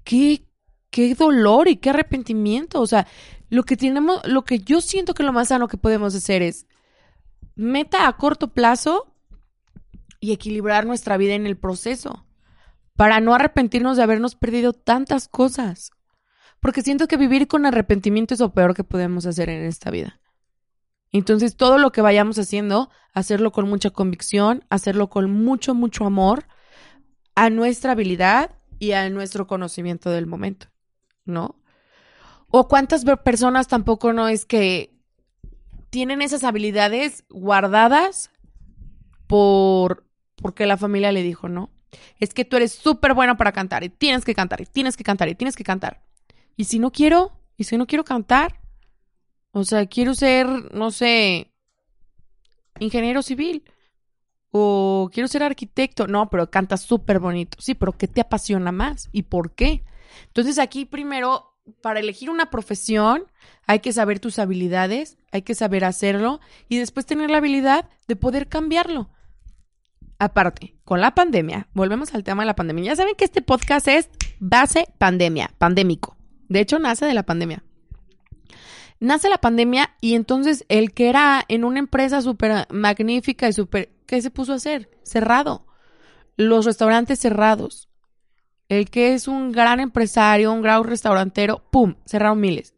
¿Qué, 0.04 0.46
qué 0.94 1.12
dolor 1.16 1.66
y 1.66 1.76
qué 1.76 1.90
arrepentimiento. 1.90 2.80
O 2.80 2.86
sea, 2.86 3.08
lo 3.50 3.64
que 3.64 3.76
tenemos, 3.76 4.24
lo 4.28 4.44
que 4.44 4.60
yo 4.60 4.80
siento 4.80 5.12
que 5.12 5.24
lo 5.24 5.32
más 5.32 5.48
sano 5.48 5.66
que 5.66 5.76
podemos 5.76 6.14
hacer 6.14 6.40
es 6.40 6.68
meta 7.56 8.06
a 8.06 8.16
corto 8.16 8.52
plazo 8.52 9.12
y 10.20 10.30
equilibrar 10.30 10.86
nuestra 10.86 11.16
vida 11.16 11.34
en 11.34 11.46
el 11.46 11.56
proceso 11.56 12.24
para 12.94 13.18
no 13.18 13.34
arrepentirnos 13.34 13.96
de 13.96 14.04
habernos 14.04 14.36
perdido 14.36 14.72
tantas 14.72 15.26
cosas. 15.26 15.90
Porque 16.60 16.82
siento 16.82 17.08
que 17.08 17.16
vivir 17.16 17.48
con 17.48 17.66
arrepentimiento 17.66 18.32
es 18.32 18.38
lo 18.38 18.54
peor 18.54 18.76
que 18.76 18.84
podemos 18.84 19.26
hacer 19.26 19.50
en 19.50 19.64
esta 19.64 19.90
vida. 19.90 20.20
Entonces, 21.14 21.56
todo 21.56 21.78
lo 21.78 21.92
que 21.92 22.02
vayamos 22.02 22.40
haciendo, 22.40 22.90
hacerlo 23.12 23.52
con 23.52 23.68
mucha 23.68 23.90
convicción, 23.90 24.64
hacerlo 24.68 25.10
con 25.10 25.30
mucho, 25.30 25.72
mucho 25.72 26.04
amor 26.04 26.46
a 27.36 27.50
nuestra 27.50 27.92
habilidad 27.92 28.50
y 28.80 28.92
a 28.92 29.08
nuestro 29.10 29.46
conocimiento 29.46 30.10
del 30.10 30.26
momento, 30.26 30.66
¿no? 31.24 31.62
O 32.48 32.66
cuántas 32.66 33.04
personas 33.22 33.68
tampoco 33.68 34.12
no 34.12 34.26
es 34.26 34.44
que 34.44 34.92
tienen 35.90 36.20
esas 36.20 36.42
habilidades 36.42 37.24
guardadas 37.30 38.32
por 39.28 40.04
porque 40.34 40.66
la 40.66 40.76
familia 40.76 41.12
le 41.12 41.22
dijo, 41.22 41.48
¿no? 41.48 41.70
Es 42.18 42.34
que 42.34 42.44
tú 42.44 42.56
eres 42.56 42.72
súper 42.72 43.14
bueno 43.14 43.36
para 43.36 43.52
cantar 43.52 43.84
y 43.84 43.88
tienes 43.88 44.24
que 44.24 44.34
cantar 44.34 44.60
y 44.62 44.66
tienes 44.66 44.96
que 44.96 45.04
cantar 45.04 45.28
y 45.28 45.36
tienes 45.36 45.54
que 45.54 45.62
cantar. 45.62 46.02
Y 46.56 46.64
si 46.64 46.80
no 46.80 46.90
quiero, 46.90 47.40
y 47.56 47.64
si 47.64 47.76
no 47.78 47.86
quiero 47.86 48.04
cantar, 48.04 48.63
o 49.54 49.62
sea, 49.62 49.86
quiero 49.86 50.14
ser, 50.14 50.48
no 50.74 50.90
sé, 50.90 51.52
ingeniero 52.80 53.22
civil. 53.22 53.62
O 54.50 55.10
quiero 55.12 55.28
ser 55.28 55.44
arquitecto. 55.44 56.08
No, 56.08 56.28
pero 56.28 56.50
canta 56.50 56.76
súper 56.76 57.20
bonito. 57.20 57.56
Sí, 57.60 57.74
pero 57.74 57.92
¿qué 57.92 58.08
te 58.08 58.20
apasiona 58.20 58.72
más? 58.72 59.08
¿Y 59.12 59.22
por 59.22 59.52
qué? 59.52 59.84
Entonces 60.26 60.58
aquí 60.58 60.84
primero, 60.86 61.56
para 61.80 62.00
elegir 62.00 62.30
una 62.30 62.50
profesión, 62.50 63.26
hay 63.66 63.78
que 63.78 63.92
saber 63.92 64.18
tus 64.18 64.40
habilidades, 64.40 65.18
hay 65.30 65.42
que 65.42 65.54
saber 65.54 65.84
hacerlo 65.84 66.40
y 66.68 66.78
después 66.78 67.06
tener 67.06 67.30
la 67.30 67.38
habilidad 67.38 67.88
de 68.08 68.16
poder 68.16 68.48
cambiarlo. 68.48 69.08
Aparte, 70.18 70.74
con 70.84 71.00
la 71.00 71.14
pandemia, 71.14 71.68
volvemos 71.74 72.12
al 72.12 72.24
tema 72.24 72.42
de 72.42 72.46
la 72.46 72.56
pandemia. 72.56 72.86
Ya 72.86 72.96
saben 72.96 73.14
que 73.14 73.24
este 73.24 73.40
podcast 73.40 73.86
es 73.86 74.10
base 74.40 74.88
pandemia, 74.98 75.52
pandémico. 75.58 76.16
De 76.48 76.58
hecho, 76.58 76.80
nace 76.80 77.06
de 77.06 77.14
la 77.14 77.22
pandemia 77.22 77.62
nace 79.04 79.28
la 79.28 79.38
pandemia 79.38 79.90
y 80.00 80.14
entonces 80.14 80.64
el 80.68 80.92
que 80.92 81.08
era 81.08 81.44
en 81.48 81.64
una 81.64 81.78
empresa 81.78 82.22
súper 82.22 82.66
magnífica 82.70 83.48
y 83.48 83.52
súper... 83.52 83.90
¿Qué 84.06 84.20
se 84.20 84.30
puso 84.30 84.52
a 84.52 84.56
hacer? 84.56 84.90
Cerrado. 85.02 85.66
Los 86.36 86.64
restaurantes 86.64 87.20
cerrados. 87.20 87.88
El 88.68 88.90
que 88.90 89.14
es 89.14 89.28
un 89.28 89.52
gran 89.52 89.80
empresario, 89.80 90.52
un 90.52 90.62
gran 90.62 90.84
restaurantero, 90.84 91.62
¡pum! 91.70 91.94
Cerraron 92.06 92.40
miles. 92.40 92.74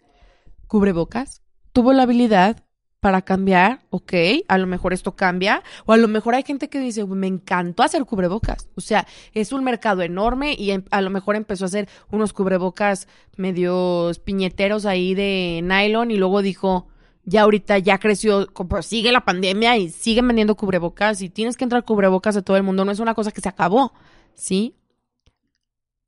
Cubrebocas. 0.67 1.43
Tuvo 1.73 1.93
la 1.93 2.03
habilidad 2.03 2.66
para 3.07 3.23
cambiar, 3.23 3.83
ok, 3.91 4.13
a 4.49 4.59
lo 4.59 4.67
mejor 4.67 4.93
esto 4.93 5.15
cambia, 5.15 5.63
o 5.85 5.93
a 5.93 5.97
lo 5.97 6.09
mejor 6.09 6.35
hay 6.35 6.43
gente 6.43 6.69
que 6.69 6.81
dice, 6.81 7.07
me 7.07 7.29
encantó 7.29 7.85
hacer 7.85 8.05
cubrebocas, 8.05 8.69
o 8.75 8.81
sea, 8.81 9.07
es 9.33 9.53
un 9.53 9.63
mercado 9.63 10.03
enorme 10.03 10.57
y 10.59 10.73
em, 10.73 10.83
a 10.91 11.01
lo 11.01 11.11
mejor 11.11 11.37
empezó 11.37 11.67
a 11.67 11.69
hacer 11.69 11.89
unos 12.11 12.33
cubrebocas 12.33 13.07
medios 13.37 14.19
piñeteros 14.19 14.87
ahí 14.87 15.15
de 15.15 15.61
nylon 15.63 16.11
y 16.11 16.17
luego 16.17 16.43
dijo, 16.43 16.89
ya 17.25 17.43
ahorita 17.43 17.79
ya 17.79 17.99
creció, 17.99 18.49
pues 18.69 18.87
sigue 18.87 19.13
la 19.13 19.25
pandemia 19.25 19.77
y 19.77 19.89
siguen 19.89 20.27
vendiendo 20.27 20.57
cubrebocas 20.57 21.23
y 21.23 21.29
tienes 21.29 21.57
que 21.57 21.63
entrar 21.63 21.85
cubrebocas 21.85 22.37
a 22.37 22.43
todo 22.43 22.57
el 22.57 22.65
mundo, 22.65 22.85
no 22.85 22.91
es 22.91 22.99
una 22.99 23.15
cosa 23.15 23.31
que 23.31 23.41
se 23.41 23.49
acabó, 23.49 23.93
¿sí? 24.35 24.75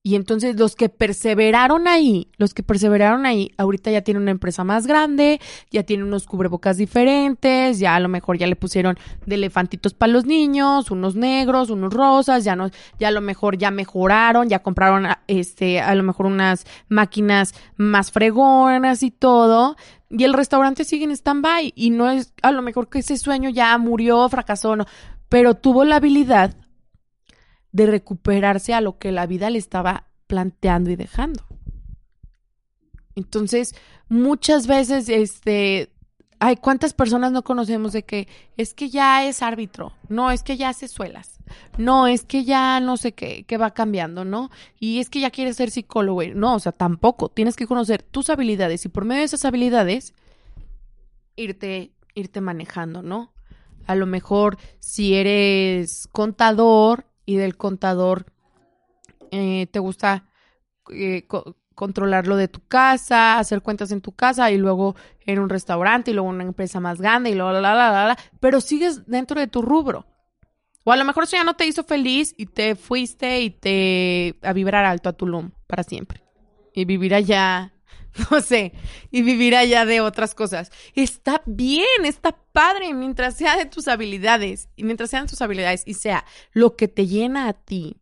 Y 0.09 0.15
entonces 0.15 0.59
los 0.59 0.75
que 0.75 0.89
perseveraron 0.89 1.87
ahí, 1.87 2.29
los 2.39 2.55
que 2.55 2.63
perseveraron 2.63 3.27
ahí, 3.27 3.53
ahorita 3.59 3.91
ya 3.91 4.01
tienen 4.01 4.23
una 4.23 4.31
empresa 4.31 4.65
más 4.65 4.87
grande, 4.87 5.39
ya 5.71 5.83
tienen 5.83 6.07
unos 6.07 6.25
cubrebocas 6.25 6.79
diferentes, 6.79 7.79
ya 7.79 7.95
a 7.95 8.01
lo 8.01 8.09
mejor 8.09 8.39
ya 8.39 8.47
le 8.47 8.57
pusieron 8.57 8.97
de 9.27 9.35
elefantitos 9.35 9.93
para 9.93 10.11
los 10.11 10.25
niños, 10.25 10.91
unos 10.91 11.15
negros, 11.15 11.69
unos 11.69 11.93
rosas, 11.93 12.43
ya 12.43 12.57
no, 12.57 12.71
ya 12.99 13.09
a 13.09 13.11
lo 13.11 13.21
mejor 13.21 13.59
ya 13.59 13.71
mejoraron, 13.71 14.49
ya 14.49 14.61
compraron 14.61 15.09
este, 15.27 15.83
a 15.83 15.95
lo 15.95 16.03
mejor 16.03 16.25
unas 16.25 16.65
máquinas 16.89 17.55
más 17.77 18.11
fregonas 18.11 19.03
y 19.03 19.11
todo. 19.11 19.77
Y 20.09 20.25
el 20.25 20.33
restaurante 20.33 20.85
sigue 20.85 21.05
en 21.05 21.11
stand-by 21.11 21.75
y 21.77 21.91
no 21.91 22.11
es 22.11 22.33
a 22.41 22.51
lo 22.51 22.63
mejor 22.63 22.89
que 22.89 23.01
ese 23.01 23.19
sueño 23.19 23.51
ya 23.51 23.77
murió, 23.77 24.27
fracasó, 24.31 24.75
no, 24.75 24.87
pero 25.29 25.53
tuvo 25.53 25.85
la 25.85 25.97
habilidad 25.97 26.55
de 27.73 27.87
recuperarse 27.87 28.75
a 28.75 28.81
lo 28.81 28.99
que 28.99 29.13
la 29.13 29.27
vida 29.27 29.51
le 29.51 29.59
estaba 29.59 30.09
planteando 30.27 30.91
y 30.91 30.97
dejando. 30.97 31.45
Entonces, 33.15 33.75
muchas 34.09 34.67
veces, 34.67 35.09
este, 35.09 35.91
hay 36.39 36.57
cuántas 36.57 36.95
personas 36.95 37.33
no 37.33 37.43
conocemos 37.43 37.93
de 37.93 38.05
que 38.05 38.29
es 38.57 38.75
que 38.75 38.91
ya 38.91 39.27
es 39.27 39.43
árbitro, 39.43 39.93
no, 40.09 40.31
es 40.31 40.43
que 40.43 40.57
ya 40.57 40.69
hace 40.69 40.87
suelas, 40.87 41.39
no, 41.79 42.07
es 42.07 42.25
que 42.25 42.45
ya 42.45 42.79
no 42.81 42.97
sé 42.97 43.13
qué, 43.13 43.45
que 43.45 43.57
va 43.57 43.73
cambiando, 43.73 44.25
¿no? 44.25 44.51
Y 44.79 45.01
es 45.01 45.11
que 45.11 45.21
ya 45.21 45.31
quiere 45.31 45.53
ser 45.53 45.71
psicólogo, 45.71 46.23
no, 46.35 46.55
o 46.55 46.61
sea, 46.61 46.73
tampoco, 46.73 47.29
tienes 47.29 47.57
que 47.57 47.67
conocer 47.67 48.03
tus 48.03 48.31
habilidades 48.31 48.85
y 48.85 48.89
por 48.89 49.05
medio 49.05 49.21
de 49.21 49.27
esas 49.27 49.45
habilidades 49.45 50.15
irte, 51.35 51.93
irte 52.15 52.41
manejando, 52.41 53.03
¿no? 53.03 53.33
A 53.87 53.95
lo 53.95 54.07
mejor 54.07 54.59
si 54.79 55.15
eres 55.15 56.09
contador, 56.13 57.08
y 57.29 57.37
del 57.37 57.59
contador 57.59 58.25
eh, 59.31 59.67
te 59.71 59.81
gusta 59.81 60.25
eh, 60.91 61.27
controlar 61.75 62.27
lo 62.27 62.37
de 62.37 62.49
tu 62.49 62.67
casa, 62.67 63.39
hacer 63.39 63.61
cuentas 63.61 63.93
en 63.93 64.01
tu 64.01 64.13
casa 64.13 64.51
y 64.51 64.57
luego 64.57 64.97
en 65.27 65.39
un 65.39 65.51
restaurante 65.51 66.11
y 66.11 66.15
luego 66.15 66.31
en 66.31 66.37
una 66.37 66.45
empresa 66.45 66.81
más 66.81 67.03
grande 67.03 67.29
y 67.29 67.35
luego 67.35 67.53
la, 67.53 67.61
la, 67.61 67.75
la, 67.75 68.07
la, 68.07 68.19
pero 68.41 68.63
sigues 68.63 69.05
dentro 69.05 69.39
de 69.39 69.47
tu 69.47 69.61
rubro. 69.61 70.07
O 70.85 70.93
a 70.93 70.97
lo 70.97 71.05
mejor 71.05 71.25
eso 71.25 71.37
ya 71.37 71.45
no 71.45 71.53
te 71.53 71.67
hizo 71.67 71.85
feliz 71.85 72.35
y 72.39 72.47
te 72.47 72.77
fuiste 72.77 73.43
y 73.43 73.51
te 73.51 74.39
a 74.41 74.55
vibrar 74.55 74.87
alto 74.87 75.11
a 75.11 75.13
Tulum 75.13 75.51
para 75.67 75.83
siempre. 75.83 76.23
Y 76.73 76.87
vivir 76.87 77.15
allá, 77.15 77.75
no 78.31 78.41
sé, 78.41 78.73
y 79.11 79.23
vivir 79.23 79.57
allá 79.57 79.85
de 79.85 80.01
otras 80.01 80.35
cosas. 80.35 80.71
Está 80.95 81.43
bien, 81.47 82.05
está 82.05 82.33
padre, 82.53 82.95
mientras 82.95 83.37
sea 83.37 83.57
de 83.57 83.67
tus 83.67 83.89
habilidades, 83.89 84.69
y 84.77 84.85
mientras 84.85 85.11
sean 85.11 85.27
tus 85.27 85.41
habilidades 85.43 85.83
y 85.87 85.95
sea 85.95 86.25
lo 86.53 86.77
que 86.77 86.89
te 86.89 87.07
llena 87.07 87.49
a 87.49 87.53
ti, 87.53 87.97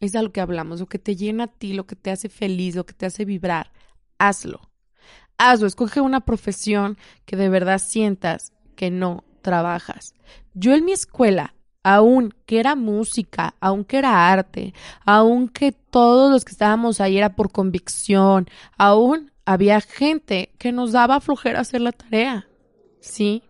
es 0.00 0.14
a 0.16 0.22
lo 0.22 0.32
que 0.32 0.40
hablamos, 0.40 0.80
lo 0.80 0.86
que 0.86 0.98
te 0.98 1.16
llena 1.16 1.44
a 1.44 1.46
ti, 1.46 1.72
lo 1.74 1.86
que 1.86 1.96
te 1.96 2.10
hace 2.10 2.28
feliz, 2.28 2.74
lo 2.74 2.86
que 2.86 2.94
te 2.94 3.06
hace 3.06 3.24
vibrar, 3.24 3.72
hazlo. 4.18 4.60
Hazlo, 5.38 5.66
escoge 5.66 6.00
una 6.00 6.20
profesión 6.20 6.98
que 7.24 7.36
de 7.36 7.48
verdad 7.48 7.78
sientas 7.78 8.52
que 8.76 8.90
no 8.90 9.24
trabajas. 9.42 10.14
Yo 10.54 10.74
en 10.74 10.84
mi 10.84 10.92
escuela 10.92 11.54
aun 11.82 12.32
que 12.46 12.60
era 12.60 12.76
música, 12.76 13.54
aunque 13.60 13.98
era 13.98 14.30
arte, 14.30 14.72
aunque 15.04 15.72
todos 15.72 16.30
los 16.30 16.44
que 16.44 16.52
estábamos 16.52 17.00
ahí 17.00 17.18
era 17.18 17.34
por 17.34 17.50
convicción, 17.50 18.48
aún 18.78 19.31
había 19.44 19.80
gente 19.80 20.54
que 20.58 20.72
nos 20.72 20.92
daba 20.92 21.20
flojera 21.20 21.60
hacer 21.60 21.80
la 21.80 21.92
tarea, 21.92 22.48
¿sí? 23.00 23.42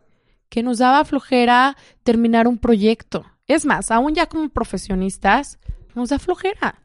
Que 0.49 0.63
nos 0.63 0.79
daba 0.79 1.05
flojera 1.05 1.77
terminar 2.03 2.49
un 2.49 2.59
proyecto. 2.59 3.25
Es 3.47 3.65
más, 3.65 3.91
aún 3.91 4.15
ya 4.15 4.27
como 4.27 4.49
profesionistas, 4.49 5.59
nos 5.95 6.11
da 6.11 6.19
flojera. 6.19 6.83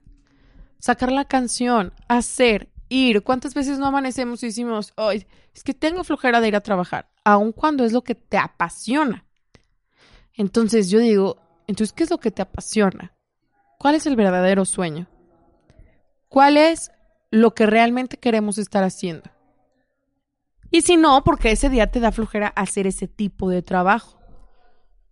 Sacar 0.79 1.11
la 1.11 1.25
canción, 1.25 1.93
hacer, 2.07 2.69
ir. 2.89 3.23
¿Cuántas 3.23 3.53
veces 3.53 3.79
no 3.79 3.87
amanecemos 3.87 4.43
y 4.43 4.47
decimos, 4.47 4.93
hoy 4.95 5.25
es 5.53 5.63
que 5.63 5.73
tengo 5.73 6.03
flojera 6.03 6.41
de 6.41 6.49
ir 6.49 6.55
a 6.55 6.61
trabajar? 6.61 7.09
Aun 7.23 7.51
cuando 7.51 7.83
es 7.83 7.93
lo 7.93 8.03
que 8.03 8.15
te 8.15 8.37
apasiona. 8.37 9.25
Entonces 10.33 10.89
yo 10.89 10.99
digo, 10.99 11.37
entonces, 11.67 11.93
¿qué 11.93 12.03
es 12.03 12.11
lo 12.11 12.19
que 12.19 12.31
te 12.31 12.41
apasiona? 12.41 13.13
¿Cuál 13.79 13.95
es 13.95 14.05
el 14.05 14.15
verdadero 14.15 14.65
sueño? 14.65 15.07
¿Cuál 16.29 16.57
es 16.57 16.91
lo 17.31 17.53
que 17.53 17.65
realmente 17.65 18.17
queremos 18.17 18.57
estar 18.57 18.83
haciendo. 18.83 19.29
Y 20.71 20.81
si 20.81 20.97
no, 20.97 21.23
porque 21.23 21.51
ese 21.51 21.69
día 21.69 21.87
te 21.87 21.99
da 21.99 22.11
flojera 22.11 22.47
hacer 22.49 22.87
ese 22.87 23.07
tipo 23.07 23.49
de 23.49 23.61
trabajo. 23.61 24.19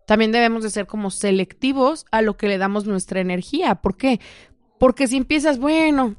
También 0.05 0.31
debemos 0.31 0.63
de 0.63 0.69
ser 0.69 0.85
como 0.85 1.09
selectivos 1.09 2.05
a 2.11 2.21
lo 2.21 2.37
que 2.37 2.47
le 2.47 2.57
damos 2.57 2.85
nuestra 2.85 3.21
energía. 3.21 3.75
¿Por 3.75 3.97
qué? 3.97 4.19
Porque 4.79 5.07
si 5.07 5.17
empiezas, 5.17 5.57
bueno, 5.57 6.15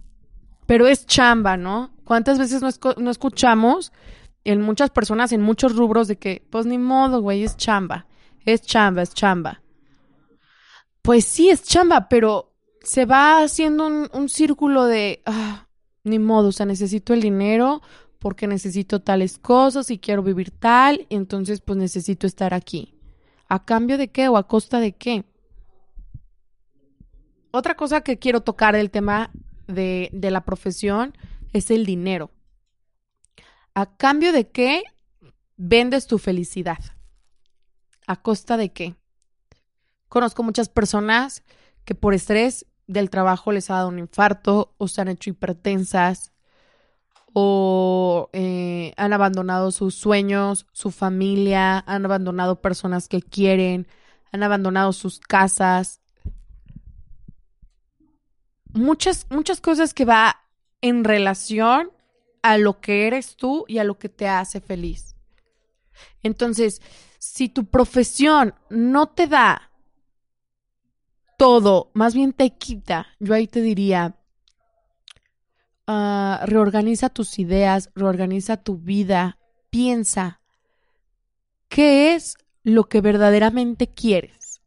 pero 0.66 0.86
es 0.86 1.06
chamba, 1.06 1.56
¿no? 1.56 1.92
¿Cuántas 2.04 2.38
veces 2.38 2.62
no, 2.62 2.70
no 2.96 3.10
escuchamos 3.10 3.92
en 4.44 4.62
muchas 4.62 4.90
personas, 4.90 5.32
en 5.32 5.42
muchos 5.42 5.76
rubros, 5.76 6.08
de 6.08 6.18
que, 6.18 6.46
pues 6.50 6.66
ni 6.66 6.78
modo, 6.78 7.20
güey, 7.20 7.44
es 7.44 7.56
chamba, 7.56 8.06
es 8.44 8.62
chamba, 8.62 9.02
es 9.02 9.14
chamba? 9.14 9.62
Pues 11.02 11.24
sí, 11.24 11.50
es 11.50 11.62
chamba, 11.62 12.08
pero 12.08 12.54
se 12.82 13.04
va 13.04 13.42
haciendo 13.42 13.86
un, 13.86 14.08
un 14.12 14.28
círculo 14.28 14.86
de, 14.86 15.22
ah, 15.26 15.65
ni 16.06 16.18
modo, 16.18 16.48
o 16.48 16.52
sea, 16.52 16.66
necesito 16.66 17.12
el 17.12 17.20
dinero 17.20 17.82
porque 18.18 18.46
necesito 18.46 19.00
tales 19.00 19.38
cosas 19.38 19.90
y 19.90 19.98
quiero 19.98 20.22
vivir 20.22 20.50
tal, 20.50 21.06
entonces 21.10 21.60
pues 21.60 21.76
necesito 21.76 22.26
estar 22.26 22.54
aquí. 22.54 22.94
¿A 23.48 23.64
cambio 23.64 23.98
de 23.98 24.08
qué 24.08 24.28
o 24.28 24.36
a 24.36 24.46
costa 24.46 24.80
de 24.80 24.92
qué? 24.92 25.24
Otra 27.50 27.74
cosa 27.74 28.00
que 28.00 28.18
quiero 28.18 28.40
tocar 28.40 28.74
del 28.74 28.90
tema 28.90 29.30
de, 29.66 30.10
de 30.12 30.30
la 30.30 30.44
profesión 30.44 31.16
es 31.52 31.70
el 31.70 31.84
dinero. 31.84 32.30
¿A 33.74 33.96
cambio 33.96 34.32
de 34.32 34.48
qué 34.48 34.82
vendes 35.56 36.06
tu 36.06 36.18
felicidad? 36.18 36.78
¿A 38.06 38.22
costa 38.22 38.56
de 38.56 38.72
qué? 38.72 38.94
Conozco 40.08 40.42
muchas 40.42 40.68
personas 40.68 41.42
que 41.84 41.94
por 41.94 42.14
estrés 42.14 42.66
del 42.86 43.10
trabajo 43.10 43.52
les 43.52 43.70
ha 43.70 43.74
dado 43.74 43.88
un 43.88 43.98
infarto 43.98 44.74
o 44.78 44.88
se 44.88 45.00
han 45.00 45.08
hecho 45.08 45.30
hipertensas 45.30 46.32
o 47.32 48.30
eh, 48.32 48.94
han 48.96 49.12
abandonado 49.12 49.70
sus 49.70 49.94
sueños, 49.94 50.66
su 50.72 50.90
familia, 50.90 51.84
han 51.86 52.04
abandonado 52.04 52.62
personas 52.62 53.08
que 53.08 53.20
quieren, 53.20 53.86
han 54.32 54.42
abandonado 54.42 54.92
sus 54.94 55.20
casas. 55.20 56.00
Muchas, 58.72 59.26
muchas 59.28 59.60
cosas 59.60 59.92
que 59.92 60.06
va 60.06 60.36
en 60.80 61.04
relación 61.04 61.90
a 62.42 62.56
lo 62.58 62.80
que 62.80 63.06
eres 63.06 63.36
tú 63.36 63.64
y 63.68 63.78
a 63.78 63.84
lo 63.84 63.98
que 63.98 64.08
te 64.08 64.28
hace 64.28 64.60
feliz. 64.60 65.16
Entonces, 66.22 66.80
si 67.18 67.48
tu 67.48 67.66
profesión 67.66 68.54
no 68.70 69.08
te 69.08 69.26
da 69.26 69.72
todo, 71.36 71.90
más 71.94 72.14
bien 72.14 72.32
te 72.32 72.50
quita. 72.50 73.06
Yo 73.20 73.34
ahí 73.34 73.46
te 73.46 73.60
diría, 73.60 74.16
ah, 75.86 76.40
reorganiza 76.44 77.08
tus 77.08 77.38
ideas, 77.38 77.90
reorganiza 77.94 78.56
tu 78.56 78.78
vida, 78.78 79.38
piensa, 79.70 80.40
¿qué 81.68 82.14
es 82.14 82.36
lo 82.62 82.84
que 82.84 83.00
verdaderamente 83.00 83.88
quieres? 83.88 84.60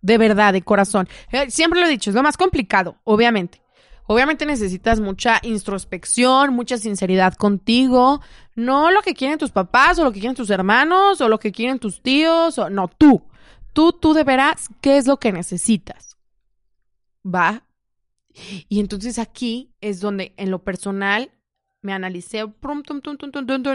De 0.00 0.18
verdad, 0.18 0.52
de 0.52 0.62
corazón. 0.62 1.08
Eh, 1.30 1.50
siempre 1.50 1.80
lo 1.80 1.86
he 1.86 1.90
dicho, 1.90 2.10
es 2.10 2.16
lo 2.16 2.22
más 2.22 2.36
complicado, 2.36 2.96
obviamente. 3.04 3.62
Obviamente 4.06 4.44
necesitas 4.44 4.98
mucha 4.98 5.38
introspección, 5.42 6.52
mucha 6.54 6.76
sinceridad 6.76 7.34
contigo, 7.34 8.20
no 8.56 8.90
lo 8.90 9.00
que 9.00 9.14
quieren 9.14 9.38
tus 9.38 9.52
papás 9.52 9.98
o 9.98 10.04
lo 10.04 10.12
que 10.12 10.18
quieren 10.18 10.34
tus 10.34 10.50
hermanos 10.50 11.20
o 11.20 11.28
lo 11.28 11.38
que 11.38 11.52
quieren 11.52 11.78
tus 11.78 12.02
tíos, 12.02 12.58
o 12.58 12.68
no, 12.68 12.88
tú. 12.88 13.22
Tú, 13.72 13.92
tú 13.92 14.14
de 14.14 14.24
veras, 14.24 14.68
¿qué 14.80 14.96
es 14.96 15.06
lo 15.06 15.18
que 15.18 15.32
necesitas? 15.32 16.18
¿Va? 17.24 17.66
Y 18.68 18.80
entonces 18.80 19.18
aquí 19.18 19.74
es 19.80 20.00
donde 20.00 20.34
en 20.36 20.50
lo 20.50 20.62
personal 20.62 21.30
me 21.82 21.92
analicé 21.92 22.44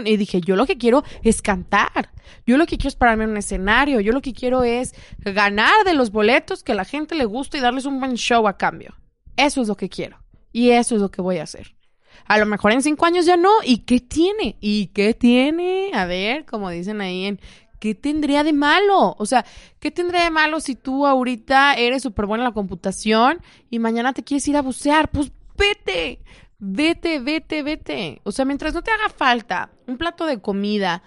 y 0.04 0.16
dije, 0.16 0.40
yo 0.40 0.56
lo 0.56 0.66
que 0.66 0.78
quiero 0.78 1.04
es 1.22 1.42
cantar, 1.42 2.10
yo 2.46 2.56
lo 2.56 2.66
que 2.66 2.78
quiero 2.78 2.88
es 2.88 2.96
pararme 2.96 3.24
en 3.24 3.30
un 3.30 3.36
escenario, 3.36 4.00
yo 4.00 4.12
lo 4.12 4.22
que 4.22 4.32
quiero 4.32 4.64
es 4.64 4.94
ganar 5.18 5.84
de 5.84 5.94
los 5.94 6.10
boletos 6.10 6.62
que 6.62 6.72
a 6.72 6.74
la 6.74 6.86
gente 6.86 7.14
le 7.14 7.26
gusta 7.26 7.58
y 7.58 7.60
darles 7.60 7.84
un 7.84 8.00
buen 8.00 8.14
show 8.14 8.48
a 8.48 8.56
cambio. 8.56 8.94
Eso 9.36 9.60
es 9.60 9.68
lo 9.68 9.76
que 9.76 9.88
quiero 9.88 10.18
y 10.52 10.70
eso 10.70 10.94
es 10.96 11.02
lo 11.02 11.10
que 11.10 11.20
voy 11.20 11.38
a 11.38 11.42
hacer. 11.44 11.76
A 12.24 12.38
lo 12.38 12.46
mejor 12.46 12.72
en 12.72 12.82
cinco 12.82 13.06
años 13.06 13.26
ya 13.26 13.36
no. 13.36 13.50
¿Y 13.64 13.78
qué 13.78 14.00
tiene? 14.00 14.56
¿Y 14.60 14.88
qué 14.88 15.14
tiene? 15.14 15.90
A 15.94 16.04
ver, 16.04 16.44
como 16.44 16.68
dicen 16.68 17.00
ahí 17.00 17.24
en 17.24 17.40
¿qué 17.78 17.94
tendría 17.94 18.44
de 18.44 18.52
malo? 18.52 19.14
O 19.18 19.26
sea, 19.26 19.44
¿qué 19.78 19.90
tendría 19.90 20.24
de 20.24 20.30
malo 20.30 20.60
si 20.60 20.74
tú 20.74 21.06
ahorita 21.06 21.74
eres 21.74 22.02
súper 22.02 22.26
buena 22.26 22.44
en 22.44 22.50
la 22.50 22.54
computación 22.54 23.40
y 23.70 23.78
mañana 23.78 24.12
te 24.12 24.24
quieres 24.24 24.46
ir 24.48 24.56
a 24.56 24.62
bucear? 24.62 25.10
Pues 25.10 25.32
vete, 25.56 26.22
vete, 26.58 27.20
vete, 27.20 27.62
vete. 27.62 28.20
O 28.24 28.32
sea, 28.32 28.44
mientras 28.44 28.74
no 28.74 28.82
te 28.82 28.90
haga 28.90 29.08
falta 29.08 29.70
un 29.86 29.98
plato 29.98 30.26
de 30.26 30.40
comida, 30.40 31.02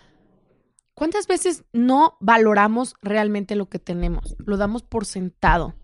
¿cuántas 0.93 1.27
veces 1.27 1.63
no 1.73 2.17
valoramos 2.19 2.95
realmente 3.01 3.55
lo 3.55 3.69
que 3.69 3.79
tenemos? 3.79 4.35
Lo 4.39 4.57
damos 4.57 4.83
por 4.83 5.05
sentado. 5.05 5.75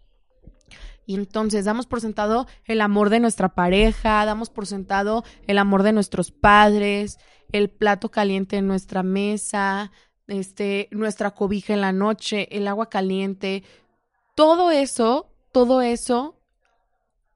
Y 1.05 1.15
entonces 1.15 1.63
damos 1.63 1.87
por 1.87 2.01
sentado 2.01 2.47
el 2.65 2.81
amor 2.81 3.09
de 3.09 3.21
nuestra 3.21 3.55
pareja, 3.55 4.25
damos 4.25 4.49
por 4.49 4.67
sentado 4.67 5.23
el 5.47 5.57
amor 5.57 5.83
de 5.83 5.93
nuestros 5.93 6.31
padres, 6.31 7.17
el 7.53 7.69
plato 7.69 8.11
caliente 8.11 8.57
en 8.57 8.67
nuestra 8.67 9.03
mesa, 9.03 9.91
este, 10.27 10.87
nuestra 10.91 11.31
cobija 11.31 11.73
en 11.73 11.81
la 11.81 11.91
noche, 11.91 12.47
el 12.55 12.67
agua 12.67 12.89
caliente, 12.89 13.63
todo 14.35 14.71
eso, 14.71 15.31
todo 15.51 15.81
eso 15.81 16.35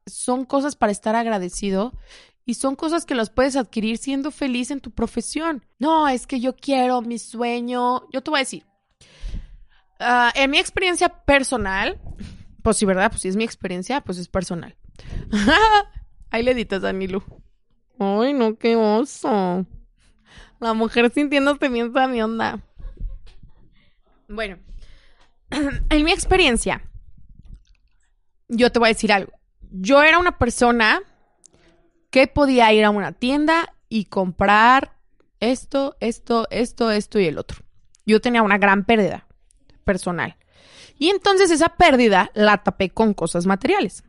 son 0.06 0.46
cosas 0.46 0.76
para 0.76 0.92
estar 0.92 1.16
agradecido 1.16 1.94
y 2.46 2.56
son 2.56 2.76
cosas 2.76 3.06
que 3.06 3.16
las 3.16 3.30
puedes 3.30 3.56
adquirir 3.56 3.98
siendo 3.98 4.32
feliz 4.32 4.72
en 4.72 4.80
tu 4.80 4.92
profesión. 4.92 5.64
No, 5.80 6.08
es 6.08 6.28
que 6.28 6.40
yo 6.40 6.56
quiero 6.56 7.02
mi 7.02 7.18
sueño. 7.18 8.08
Yo 8.12 8.22
te 8.22 8.32
voy 8.32 8.40
a 8.40 8.42
decir, 8.42 8.66
ah, 10.00 10.32
en 10.36 10.52
mi 10.52 10.58
experiencia 10.58 11.10
personal, 11.10 12.00
pues 12.64 12.78
sí, 12.78 12.86
¿verdad? 12.86 13.10
Pues 13.10 13.22
si 13.22 13.28
es 13.28 13.36
mi 13.36 13.44
experiencia, 13.44 14.02
pues 14.02 14.18
es 14.18 14.28
personal. 14.28 14.76
Ahí 16.32 16.44
le 16.44 16.52
editas 16.52 16.84
a 16.84 16.94
Nilu. 16.94 17.24
Ay, 18.00 18.34
no, 18.34 18.58
qué 18.58 18.76
oso. 18.76 19.66
La 20.60 20.74
mujer 20.74 21.12
sintiéndose 21.12 21.70
bien 21.70 21.92
mi 22.10 22.22
onda. 22.22 22.60
Bueno, 24.32 24.58
en 25.90 26.04
mi 26.04 26.12
experiencia, 26.12 26.82
yo 28.48 28.72
te 28.72 28.80
voy 28.80 28.88
a 28.88 28.94
decir 28.94 29.12
algo. 29.12 29.34
Yo 29.72 30.02
era 30.02 30.20
una 30.20 30.38
persona 30.38 31.02
que 32.10 32.28
podía 32.28 32.72
ir 32.74 32.84
a 32.84 32.90
una 32.90 33.12
tienda 33.12 33.76
y 33.90 34.06
comprar 34.06 34.98
esto, 35.40 35.96
esto, 36.00 36.48
esto, 36.50 36.92
esto 36.92 37.20
y 37.20 37.28
el 37.28 37.38
otro. 37.38 37.64
Yo 38.06 38.20
tenía 38.22 38.44
una 38.44 38.58
gran 38.58 38.86
pérdida 38.86 39.28
personal. 39.84 40.38
Y 40.98 41.10
entonces 41.10 41.52
esa 41.52 41.70
pérdida 41.70 42.32
la 42.34 42.64
tapé 42.64 42.90
con 42.90 43.14
cosas 43.14 43.46
materiales 43.46 44.04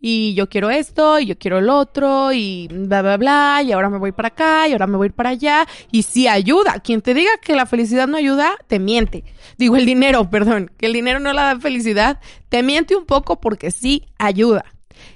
y 0.00 0.34
yo 0.34 0.48
quiero 0.48 0.70
esto, 0.70 1.18
y 1.18 1.26
yo 1.26 1.38
quiero 1.38 1.58
el 1.58 1.68
otro, 1.68 2.32
y 2.32 2.68
bla, 2.68 3.02
bla, 3.02 3.16
bla, 3.16 3.62
y 3.64 3.72
ahora 3.72 3.88
me 3.88 3.98
voy 3.98 4.12
para 4.12 4.28
acá, 4.28 4.68
y 4.68 4.72
ahora 4.72 4.86
me 4.86 4.96
voy 4.96 5.10
para 5.10 5.30
allá, 5.30 5.66
y 5.90 6.02
sí 6.02 6.28
ayuda. 6.28 6.80
Quien 6.80 7.02
te 7.02 7.14
diga 7.14 7.30
que 7.40 7.54
la 7.54 7.66
felicidad 7.66 8.08
no 8.08 8.16
ayuda, 8.16 8.56
te 8.66 8.78
miente. 8.78 9.24
Digo, 9.58 9.76
el 9.76 9.86
dinero, 9.86 10.28
perdón, 10.30 10.70
que 10.76 10.86
el 10.86 10.92
dinero 10.92 11.20
no 11.20 11.32
la 11.32 11.44
da 11.54 11.60
felicidad, 11.60 12.20
te 12.48 12.62
miente 12.62 12.96
un 12.96 13.06
poco 13.06 13.40
porque 13.40 13.70
sí 13.70 14.06
ayuda. 14.18 14.64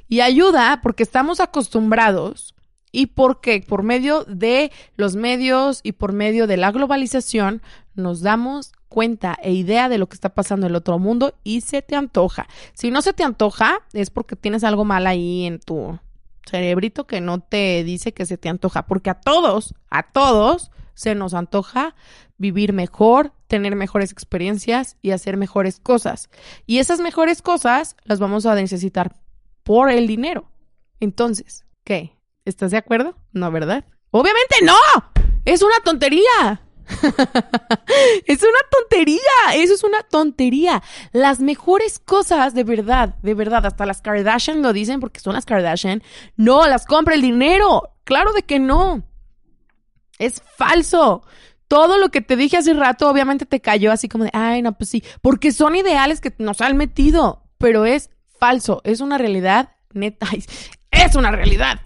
Y 0.09 0.21
ayuda 0.21 0.81
porque 0.83 1.03
estamos 1.03 1.41
acostumbrados 1.41 2.55
y 2.93 3.07
porque 3.07 3.63
por 3.67 3.83
medio 3.83 4.25
de 4.25 4.73
los 4.97 5.17
medios 5.17 5.81
y 5.83 5.93
por 5.93 6.13
medio 6.13 6.47
de 6.47 6.57
la 6.57 6.73
globalización 6.73 7.61
nos 7.95 8.23
damos 8.23 8.73
cuenta 8.89 9.37
e 9.43 9.53
idea 9.53 9.89
de 9.89 9.99
lo 9.99 10.09
que 10.09 10.15
está 10.15 10.31
pasando 10.35 10.67
en 10.67 10.73
el 10.73 10.77
otro 10.77 10.99
mundo 10.99 11.35
y 11.45 11.61
se 11.61 11.83
te 11.83 11.97
antoja. 11.97 12.47
Si 12.75 12.91
no 12.91 13.03
se 13.03 13.13
te 13.13 13.25
antoja, 13.25 13.81
es 13.93 14.11
porque 14.11 14.37
tienes 14.37 14.65
algo 14.65 14.85
mal 14.85 15.07
ahí 15.07 15.47
en 15.47 15.61
tu 15.61 15.99
cerebrito 16.49 17.07
que 17.07 17.21
no 17.21 17.41
te 17.41 17.83
dice 17.85 18.13
que 18.13 18.27
se 18.27 18.39
te 18.39 18.49
antoja, 18.49 18.87
porque 18.87 19.11
a 19.11 19.15
todos, 19.15 19.75
a 19.91 20.05
todos 20.05 20.71
se 20.95 21.15
nos 21.15 21.35
antoja 21.35 21.95
vivir 22.39 22.73
mejor, 22.73 23.33
tener 23.47 23.77
mejores 23.77 24.13
experiencias 24.13 24.97
y 25.03 25.11
hacer 25.11 25.37
mejores 25.37 25.81
cosas. 25.81 26.31
Y 26.67 26.79
esas 26.79 27.01
mejores 27.01 27.43
cosas 27.43 27.97
las 28.05 28.19
vamos 28.19 28.47
a 28.47 28.55
necesitar 28.55 29.17
por 29.63 29.91
el 29.91 30.07
dinero. 30.07 30.51
Entonces, 31.01 31.65
¿qué? 31.85 32.17
¿Estás 32.45 32.71
de 32.71 32.77
acuerdo? 32.79 33.17
No, 33.33 33.51
¿verdad? 33.51 33.85
Obviamente 34.11 34.57
no. 34.63 34.77
Es 35.45 35.63
una 35.63 35.77
tontería. 35.85 36.63
eso 39.63 39.75
es 39.75 39.85
una 39.85 40.03
tontería. 40.03 40.83
Las 41.13 41.41
mejores 41.41 41.99
cosas, 41.99 42.55
de 42.55 42.65
verdad, 42.65 43.17
de 43.23 43.35
verdad, 43.35 43.67
hasta 43.67 43.87
las 43.87 44.03
Kardashian 44.03 44.63
lo 44.63 44.73
dicen 44.73 45.01
porque 45.01 45.21
son 45.21 45.35
las 45.35 45.45
Kardashian, 45.45 46.03
no, 46.37 46.67
las 46.67 46.87
compra 46.87 47.15
el 47.15 47.23
dinero. 47.23 47.95
Claro 48.05 48.33
de 48.33 48.43
que 48.43 48.59
no. 48.59 49.03
Es 50.19 50.43
falso. 50.57 51.23
Todo 51.69 51.99
lo 51.99 52.11
que 52.11 52.21
te 52.21 52.37
dije 52.37 52.57
hace 52.57 52.75
rato 52.75 53.11
obviamente 53.11 53.45
te 53.45 53.61
cayó 53.61 53.91
así 53.91 54.09
como 54.09 54.25
de, 54.25 54.31
ay, 54.33 54.63
no, 54.63 54.77
pues 54.79 54.91
sí, 54.91 55.03
porque 55.21 55.51
son 55.51 55.75
ideales 55.75 56.21
que 56.21 56.33
nos 56.39 56.61
han 56.61 56.77
metido, 56.77 57.43
pero 57.59 57.85
es 57.85 58.11
falso, 58.39 58.83
es 58.85 59.01
una 59.01 59.19
realidad 59.19 59.71
neta, 59.93 60.29
es 60.91 61.17
una 61.17 61.33
realidad. 61.33 61.81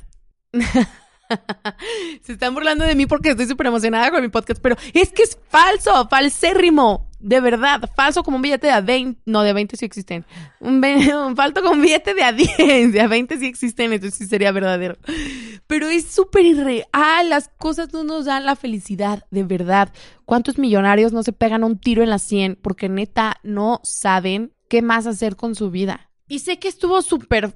Se 2.23 2.33
están 2.33 2.55
burlando 2.55 2.85
de 2.85 2.95
mí 2.95 3.07
porque 3.07 3.31
estoy 3.31 3.47
súper 3.47 3.67
emocionada 3.67 4.11
con 4.11 4.23
mi 4.23 4.29
podcast, 4.29 4.61
pero 4.61 4.77
es 4.93 5.11
que 5.13 5.23
es 5.23 5.39
falso, 5.49 6.09
falsérrimo. 6.09 7.09
De 7.21 7.39
verdad, 7.41 7.91
falso 7.95 8.23
como 8.23 8.37
un 8.37 8.43
billete 8.43 8.69
de 8.69 8.73
a 8.73 8.81
20, 8.81 9.21
no, 9.27 9.43
de 9.43 9.51
a 9.51 9.53
20 9.53 9.77
sí 9.77 9.85
existen. 9.85 10.25
Un 10.59 10.83
falto 11.37 11.61
como 11.61 11.75
un 11.75 11.83
billete 11.83 12.15
de 12.15 12.23
a 12.23 12.33
10, 12.33 12.93
de 12.93 13.01
a 13.01 13.09
20 13.09 13.39
sí 13.39 13.47
existen, 13.47 13.93
entonces 13.93 14.19
sí 14.19 14.27
sería 14.27 14.53
verdadero. 14.53 14.97
Pero 15.67 15.89
es 15.89 16.07
súper 16.07 16.47
irreal, 16.47 17.29
las 17.29 17.49
cosas 17.49 17.93
no 17.93 18.05
nos 18.05 18.25
dan 18.25 18.47
la 18.47 18.57
felicidad, 18.57 19.27
de 19.31 19.45
verdad. 19.45 19.93
¿Cuántos 20.25 20.59
millonarios 20.59 21.13
no 21.13 21.23
se 21.23 21.35
pegan 21.35 21.63
un 21.63 21.79
tiro 21.79 22.03
en 22.03 22.09
la 22.09 22.19
100 22.19 22.59
porque 22.63 22.89
neta 22.89 23.37
no 23.43 23.81
saben 23.85 24.55
qué 24.69 24.81
más 24.81 25.07
hacer 25.07 25.37
con 25.37 25.55
su 25.55 25.71
vida? 25.71 26.11
Y 26.27 26.39
sé 26.39 26.59
que 26.59 26.69
estuvo 26.69 27.03
súper 27.03 27.55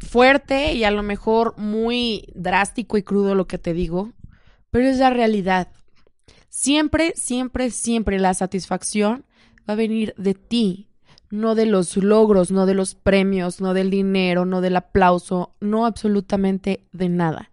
fuerte 0.00 0.74
y 0.74 0.84
a 0.84 0.90
lo 0.90 1.02
mejor 1.02 1.56
muy 1.58 2.26
drástico 2.34 2.96
y 2.96 3.02
crudo 3.02 3.34
lo 3.34 3.46
que 3.46 3.58
te 3.58 3.72
digo, 3.72 4.12
pero 4.70 4.86
es 4.86 4.98
la 4.98 5.10
realidad. 5.10 5.68
Siempre, 6.48 7.12
siempre, 7.16 7.70
siempre 7.70 8.18
la 8.18 8.34
satisfacción 8.34 9.24
va 9.68 9.74
a 9.74 9.76
venir 9.76 10.14
de 10.16 10.34
ti, 10.34 10.88
no 11.30 11.54
de 11.54 11.66
los 11.66 11.96
logros, 11.96 12.50
no 12.50 12.66
de 12.66 12.74
los 12.74 12.94
premios, 12.94 13.60
no 13.60 13.74
del 13.74 13.90
dinero, 13.90 14.46
no 14.46 14.60
del 14.60 14.76
aplauso, 14.76 15.54
no 15.60 15.84
absolutamente 15.84 16.84
de 16.92 17.08
nada. 17.08 17.50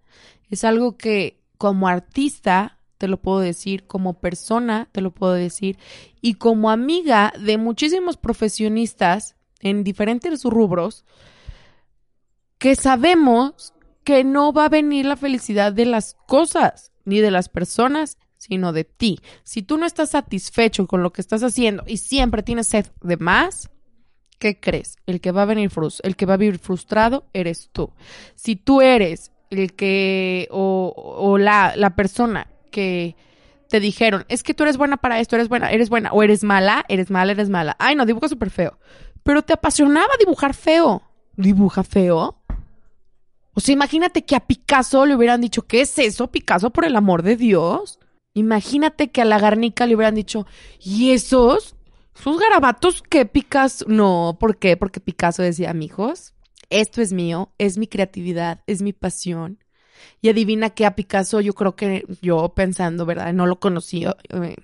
Es 0.50 0.64
algo 0.64 0.98
que 0.98 1.42
como 1.58 1.88
artista 1.88 2.80
te 2.98 3.08
lo 3.08 3.18
puedo 3.18 3.40
decir, 3.40 3.86
como 3.86 4.20
persona 4.20 4.88
te 4.92 5.02
lo 5.02 5.12
puedo 5.12 5.34
decir, 5.34 5.78
y 6.22 6.36
como 6.36 6.70
amiga 6.70 7.34
de 7.40 7.58
muchísimos 7.58 8.18
profesionistas 8.18 9.36
en 9.60 9.84
diferentes 9.84 10.44
rubros, 10.44 11.06
que 12.66 12.76
sabemos 12.76 13.76
que 14.04 14.24
no 14.24 14.52
va 14.52 14.66
a 14.66 14.70
venir 14.70 15.06
la 15.06 15.18
felicidad 15.18 15.72
de 15.72 15.86
las 15.86 16.18
cosas 16.26 16.92
ni 17.04 17.20
de 17.20 17.30
las 17.30 17.48
personas, 17.48 18.18
sino 18.38 18.74
de 18.74 18.86
ti. 18.86 19.20
Si 19.44 19.62
tú 19.62 19.78
no 19.78 19.86
estás 19.86 20.10
satisfecho 20.10 20.88
con 20.88 21.04
lo 21.04 21.14
que 21.14 21.22
estás 21.22 21.44
haciendo 21.44 21.84
y 21.86 21.98
siempre 21.98 22.42
tienes 22.42 22.66
sed 22.66 22.88
de 23.04 23.18
más, 23.18 23.70
¿qué 24.40 24.60
crees? 24.60 24.96
El 25.06 25.22
que 25.22 25.32
va 25.32 25.44
a 25.44 25.46
venir 25.46 25.70
el 26.02 26.16
que 26.16 26.26
va 26.26 26.34
a 26.34 26.38
vivir 26.38 26.58
frustrado 26.58 27.28
eres 27.34 27.70
tú. 27.72 27.92
Si 28.34 28.56
tú 28.56 28.82
eres 28.82 29.32
el 29.52 29.74
que 29.74 30.48
o, 30.50 30.92
o 31.20 31.38
la, 31.38 31.76
la 31.76 31.96
persona 31.96 32.48
que 32.72 33.16
te 33.70 33.80
dijeron, 33.80 34.26
es 34.28 34.42
que 34.42 34.56
tú 34.56 34.64
eres 34.64 34.78
buena 34.78 34.98
para 34.98 35.20
esto, 35.20 35.36
eres 35.36 35.50
buena, 35.50 35.70
eres 35.70 35.90
buena, 35.90 36.12
o 36.14 36.24
eres 36.24 36.44
mala, 36.44 36.84
eres 36.88 37.12
mala, 37.12 37.32
eres 37.34 37.50
mala. 37.50 37.76
Ay, 37.78 37.96
no, 37.96 38.08
dibuja 38.08 38.28
súper 38.28 38.50
feo. 38.50 38.80
Pero 39.22 39.44
te 39.44 39.54
apasionaba 39.54 40.14
dibujar 40.18 40.56
feo. 40.56 41.04
¿Dibuja 41.36 41.84
feo? 41.84 42.42
O 43.56 43.62
sea, 43.62 43.74
imagínate 43.74 44.26
que 44.26 44.36
a 44.36 44.46
Picasso 44.46 45.06
le 45.06 45.16
hubieran 45.16 45.40
dicho, 45.40 45.64
¿qué 45.64 45.82
es 45.82 45.98
eso, 45.98 46.30
Picasso, 46.30 46.72
por 46.72 46.86
el 46.86 46.96
amor 46.96 47.24
de 47.24 47.38
Dios? 47.38 48.00
Imagínate 48.34 49.12
que 49.12 49.22
a 49.22 49.26
la 49.26 49.40
Garnica 49.40 49.88
le 49.88 49.96
hubieran 49.96 50.16
dicho, 50.16 50.46
¿y 50.82 51.12
esos? 51.12 51.76
¿Sus 52.14 52.38
garabatos 52.38 53.02
qué 53.02 53.26
Picasso? 53.26 53.86
No, 53.88 54.38
¿por 54.40 54.58
qué? 54.58 54.76
Porque 54.76 55.00
Picasso 55.00 55.42
decía, 55.42 55.70
amigos, 55.70 56.34
esto 56.70 57.02
es 57.02 57.14
mío, 57.14 57.54
es 57.58 57.78
mi 57.78 57.88
creatividad, 57.88 58.62
es 58.68 58.82
mi 58.82 58.92
pasión. 58.92 59.64
Y 60.22 60.28
adivina 60.28 60.72
que 60.72 60.86
a 60.86 60.96
Picasso 60.96 61.40
yo 61.40 61.54
creo 61.54 61.78
que 61.78 62.06
yo 62.22 62.50
pensando, 62.50 63.06
¿verdad? 63.06 63.32
No 63.32 63.46
lo 63.46 63.62
conocí, 63.62 64.06
eh, 64.06 64.56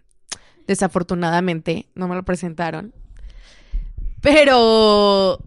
desafortunadamente, 0.67 1.87
no 1.95 2.09
me 2.09 2.15
lo 2.15 2.23
presentaron. 2.23 2.93
Pero 4.19 5.39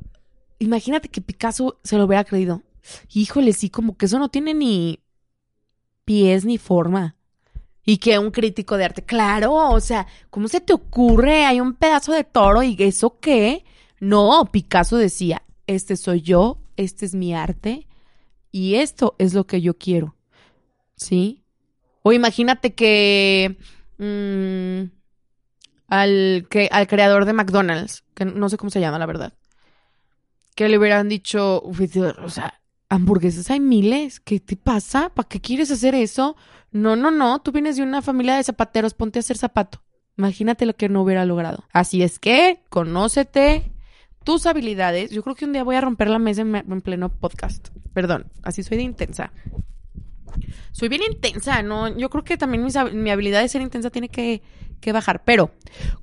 imagínate 0.59 1.11
que 1.11 1.21
Picasso 1.21 1.79
se 1.85 1.99
lo 1.99 2.05
hubiera 2.05 2.25
creído. 2.25 2.63
Híjole, 3.13 3.53
sí, 3.53 3.71
como 3.71 3.97
que 3.97 4.07
eso 4.07 4.19
no 4.19 4.29
tiene 4.29 4.55
ni 4.55 5.01
pies 6.05 6.45
ni 6.45 6.59
forma. 6.59 7.17
Y 7.87 7.99
que 7.99 8.19
un 8.19 8.31
crítico 8.31 8.77
de 8.77 8.85
arte, 8.85 9.05
claro, 9.05 9.55
o 9.55 9.81
sea, 9.81 10.07
¿cómo 10.31 10.49
se 10.49 10.61
te 10.61 10.73
ocurre? 10.73 11.45
Hay 11.45 11.61
un 11.61 11.75
pedazo 11.75 12.13
de 12.13 12.25
toro 12.25 12.63
y 12.63 12.77
eso 12.79 13.19
qué? 13.21 13.65
No, 14.01 14.49
Picasso 14.51 14.97
decía, 14.97 15.43
este 15.67 15.97
soy 15.97 16.23
yo, 16.23 16.59
este 16.77 17.05
es 17.05 17.15
mi 17.15 17.35
arte 17.35 17.87
y 18.51 18.77
esto 18.77 19.15
es 19.19 19.35
lo 19.35 19.47
que 19.47 19.61
yo 19.61 19.77
quiero. 19.77 20.17
¿sí? 20.97 21.45
O 22.03 22.13
imagínate 22.13 22.75
que 22.75 23.57
mm, 23.99 24.93
al, 25.89 26.47
que 26.51 26.69
al 26.71 26.87
creador 26.87 27.25
de 27.25 27.33
McDonald's, 27.33 28.05
que 28.15 28.25
no 28.25 28.49
sé 28.49 28.57
cómo 28.57 28.71
se 28.71 28.81
llama, 28.81 28.99
la 28.99 29.07
verdad, 29.07 29.33
que 30.55 30.69
le 30.69 30.79
hubieran 30.79 31.09
dicho, 31.09 31.63
o 31.63 32.29
sea, 32.29 32.61
hamburguesas 32.95 33.51
hay 33.51 33.61
miles, 33.61 34.21
¿qué 34.21 34.41
te 34.41 34.57
pasa? 34.57 35.11
¿Para 35.11 35.29
qué 35.29 35.41
quieres 35.41 35.71
hacer 35.71 35.95
eso? 35.95 36.37
No, 36.71 36.97
no, 36.97 37.11
no, 37.11 37.41
tú 37.41 37.53
vienes 37.53 37.77
de 37.77 37.83
una 37.83 38.03
familia 38.03 38.37
de 38.37 38.43
zapateros, 38.43 38.95
ponte 38.95 39.19
a 39.19 39.21
hacer 39.21 39.39
zapato. 39.39 39.83
Imagínate 40.17 40.67
lo 40.67 40.75
que 40.75 40.89
no 40.89 41.03
hubiera 41.03 41.25
logrado. 41.25 41.65
Así 41.73 42.03
es 42.03 42.19
que, 42.19 42.61
conócete 42.69 43.73
tus 44.25 44.47
habilidades. 44.47 45.11
Yo 45.11 45.23
creo 45.23 45.35
que 45.35 45.45
un 45.45 45.53
día 45.53 45.65
voy 45.65 45.77
a 45.77 45.81
romper 45.81 46.09
la 46.09 46.19
mesa 46.19 46.43
en, 46.43 46.81
pleno 46.81 47.11
podcast. 47.11 47.69
Perdón, 47.93 48.27
así 48.43 48.63
soy 48.63 48.79
de 48.79 48.85
intensa. 48.85 49.33
Soy 50.73 50.89
bien 50.89 51.03
intensa, 51.03 51.63
¿no? 51.63 51.97
Yo 51.97 52.11
creo 52.11 52.25
que 52.25 52.37
también 52.37 52.67
mi 52.95 53.11
habilidad 53.11 53.41
de 53.41 53.49
ser 53.49 53.63
intensa 53.63 53.91
tiene 53.91 54.09
que, 54.09 54.43
que 54.81 54.93
bajar. 54.93 55.23
Pero, 55.25 55.53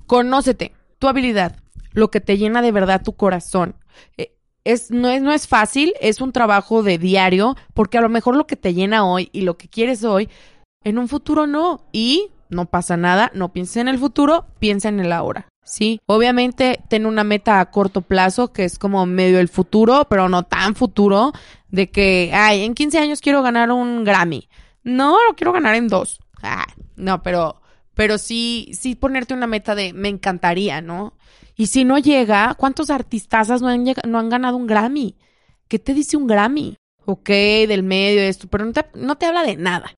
conócete 0.06 0.72
tu 0.98 1.08
habilidad, 1.08 1.56
lo 1.92 2.10
que 2.10 2.20
te 2.20 2.38
llena 2.38 2.62
de 2.62 2.72
verdad 2.72 3.02
tu 3.02 3.14
corazón. 3.14 3.76
Eh, 4.16 4.36
es, 4.64 4.90
no, 4.90 5.08
es, 5.08 5.22
no 5.22 5.32
es 5.32 5.46
fácil, 5.48 5.94
es 6.00 6.20
un 6.20 6.32
trabajo 6.32 6.82
de 6.82 6.98
diario, 6.98 7.56
porque 7.74 7.98
a 7.98 8.00
lo 8.00 8.08
mejor 8.08 8.36
lo 8.36 8.46
que 8.46 8.56
te 8.56 8.74
llena 8.74 9.04
hoy 9.04 9.28
y 9.32 9.42
lo 9.42 9.56
que 9.56 9.68
quieres 9.68 10.04
hoy, 10.04 10.28
en 10.84 10.98
un 10.98 11.08
futuro 11.08 11.46
no. 11.46 11.84
Y 11.92 12.30
no 12.48 12.66
pasa 12.66 12.96
nada, 12.96 13.30
no 13.34 13.52
pienses 13.52 13.78
en 13.78 13.88
el 13.88 13.98
futuro, 13.98 14.46
piensa 14.58 14.88
en 14.88 15.00
el 15.00 15.12
ahora. 15.12 15.46
Sí, 15.64 16.00
obviamente 16.06 16.80
ten 16.88 17.06
una 17.06 17.24
meta 17.24 17.60
a 17.60 17.70
corto 17.70 18.02
plazo 18.02 18.52
que 18.52 18.64
es 18.64 18.78
como 18.78 19.06
medio 19.06 19.38
el 19.38 19.48
futuro, 19.48 20.06
pero 20.10 20.28
no 20.28 20.42
tan 20.42 20.74
futuro, 20.74 21.32
de 21.68 21.90
que, 21.90 22.30
ay, 22.34 22.64
en 22.64 22.74
15 22.74 22.98
años 22.98 23.20
quiero 23.20 23.42
ganar 23.42 23.70
un 23.70 24.04
Grammy. 24.04 24.48
No, 24.82 25.16
lo 25.26 25.34
quiero 25.34 25.52
ganar 25.52 25.76
en 25.76 25.88
dos. 25.88 26.20
Ah, 26.42 26.66
no, 26.96 27.22
pero, 27.22 27.62
pero 27.94 28.18
sí, 28.18 28.70
sí 28.72 28.96
ponerte 28.96 29.34
una 29.34 29.46
meta 29.46 29.74
de 29.74 29.92
me 29.92 30.08
encantaría, 30.08 30.80
¿no? 30.80 31.14
Y 31.62 31.66
si 31.68 31.84
no 31.84 31.96
llega, 31.96 32.56
¿cuántos 32.58 32.90
artistazas 32.90 33.62
no 33.62 33.68
han, 33.68 33.84
no 34.08 34.18
han 34.18 34.28
ganado 34.28 34.56
un 34.56 34.66
Grammy? 34.66 35.14
¿Qué 35.68 35.78
te 35.78 35.94
dice 35.94 36.16
un 36.16 36.26
Grammy? 36.26 36.76
Ok, 37.04 37.28
del 37.28 37.84
medio, 37.84 38.20
esto, 38.20 38.48
pero 38.48 38.64
no 38.64 38.72
te, 38.72 38.84
no 38.94 39.16
te 39.16 39.26
habla 39.26 39.44
de 39.44 39.56
nada. 39.56 39.94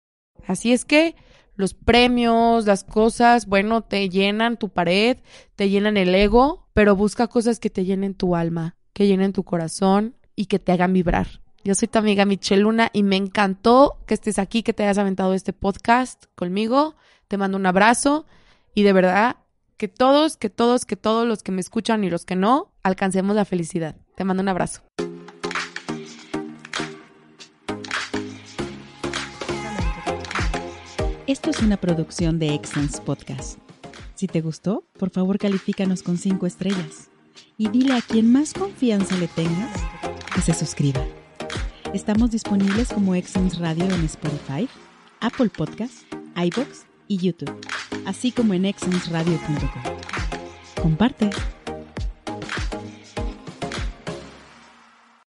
Así 0.45 0.73
es 0.73 0.83
que 0.83 1.15
los 1.55 1.73
premios, 1.73 2.65
las 2.65 2.83
cosas, 2.83 3.47
bueno, 3.47 3.81
te 3.81 4.09
llenan 4.09 4.57
tu 4.57 4.67
pared, 4.67 5.19
te 5.55 5.69
llenan 5.69 5.95
el 5.95 6.13
ego, 6.13 6.67
pero 6.73 6.97
busca 6.97 7.27
cosas 7.27 7.61
que 7.61 7.69
te 7.69 7.85
llenen 7.85 8.13
tu 8.13 8.35
alma, 8.35 8.75
que 8.91 9.07
llenen 9.07 9.31
tu 9.31 9.45
corazón 9.45 10.17
y 10.35 10.47
que 10.47 10.59
te 10.59 10.73
hagan 10.73 10.91
vibrar. 10.91 11.39
Yo 11.63 11.75
soy 11.75 11.87
tu 11.87 11.97
amiga 11.97 12.25
Michelle 12.25 12.63
Luna 12.63 12.89
y 12.91 13.03
me 13.03 13.15
encantó 13.15 13.99
que 14.05 14.15
estés 14.15 14.37
aquí, 14.37 14.63
que 14.63 14.73
te 14.73 14.83
hayas 14.83 14.97
aventado 14.97 15.33
este 15.33 15.53
podcast 15.53 16.25
conmigo. 16.35 16.95
Te 17.29 17.37
mando 17.37 17.57
un 17.57 17.65
abrazo 17.65 18.25
y 18.75 18.83
de 18.83 18.91
verdad 18.91 19.37
que 19.77 19.87
todos, 19.87 20.37
que 20.37 20.49
todos, 20.49 20.85
que 20.85 20.95
todos 20.95 21.27
los 21.27 21.43
que 21.43 21.51
me 21.51 21.61
escuchan 21.61 22.03
y 22.03 22.09
los 22.09 22.25
que 22.25 22.35
no, 22.35 22.71
alcancemos 22.83 23.35
la 23.35 23.45
felicidad. 23.45 23.95
Te 24.15 24.23
mando 24.23 24.43
un 24.43 24.49
abrazo. 24.49 24.81
Esto 31.25 31.49
es 31.49 31.61
una 31.61 31.77
producción 31.77 32.37
de 32.37 32.53
Excellence 32.53 33.01
Podcast. 33.01 33.57
Si 34.13 34.27
te 34.27 34.41
gustó, 34.41 34.83
por 34.99 35.09
favor 35.09 35.39
califícanos 35.39 36.03
con 36.03 36.17
5 36.17 36.45
estrellas 36.45 37.09
y 37.57 37.69
dile 37.69 37.93
a 37.93 38.01
quien 38.01 38.31
más 38.31 38.53
confianza 38.53 39.15
le 39.17 39.27
tengas 39.27 39.71
que 40.35 40.41
se 40.41 40.53
suscriba. 40.53 41.03
Estamos 41.93 42.31
disponibles 42.31 42.89
como 42.89 43.15
Excellence 43.15 43.57
Radio 43.59 43.85
en 43.85 44.05
Spotify, 44.05 44.67
Apple 45.21 45.49
Podcasts, 45.49 46.05
iBox 46.35 46.85
y 47.07 47.17
YouTube, 47.17 47.59
así 48.05 48.31
como 48.31 48.53
en 48.53 48.65
excellenceradio.com. 48.65 49.83
Comparte. 50.81 51.29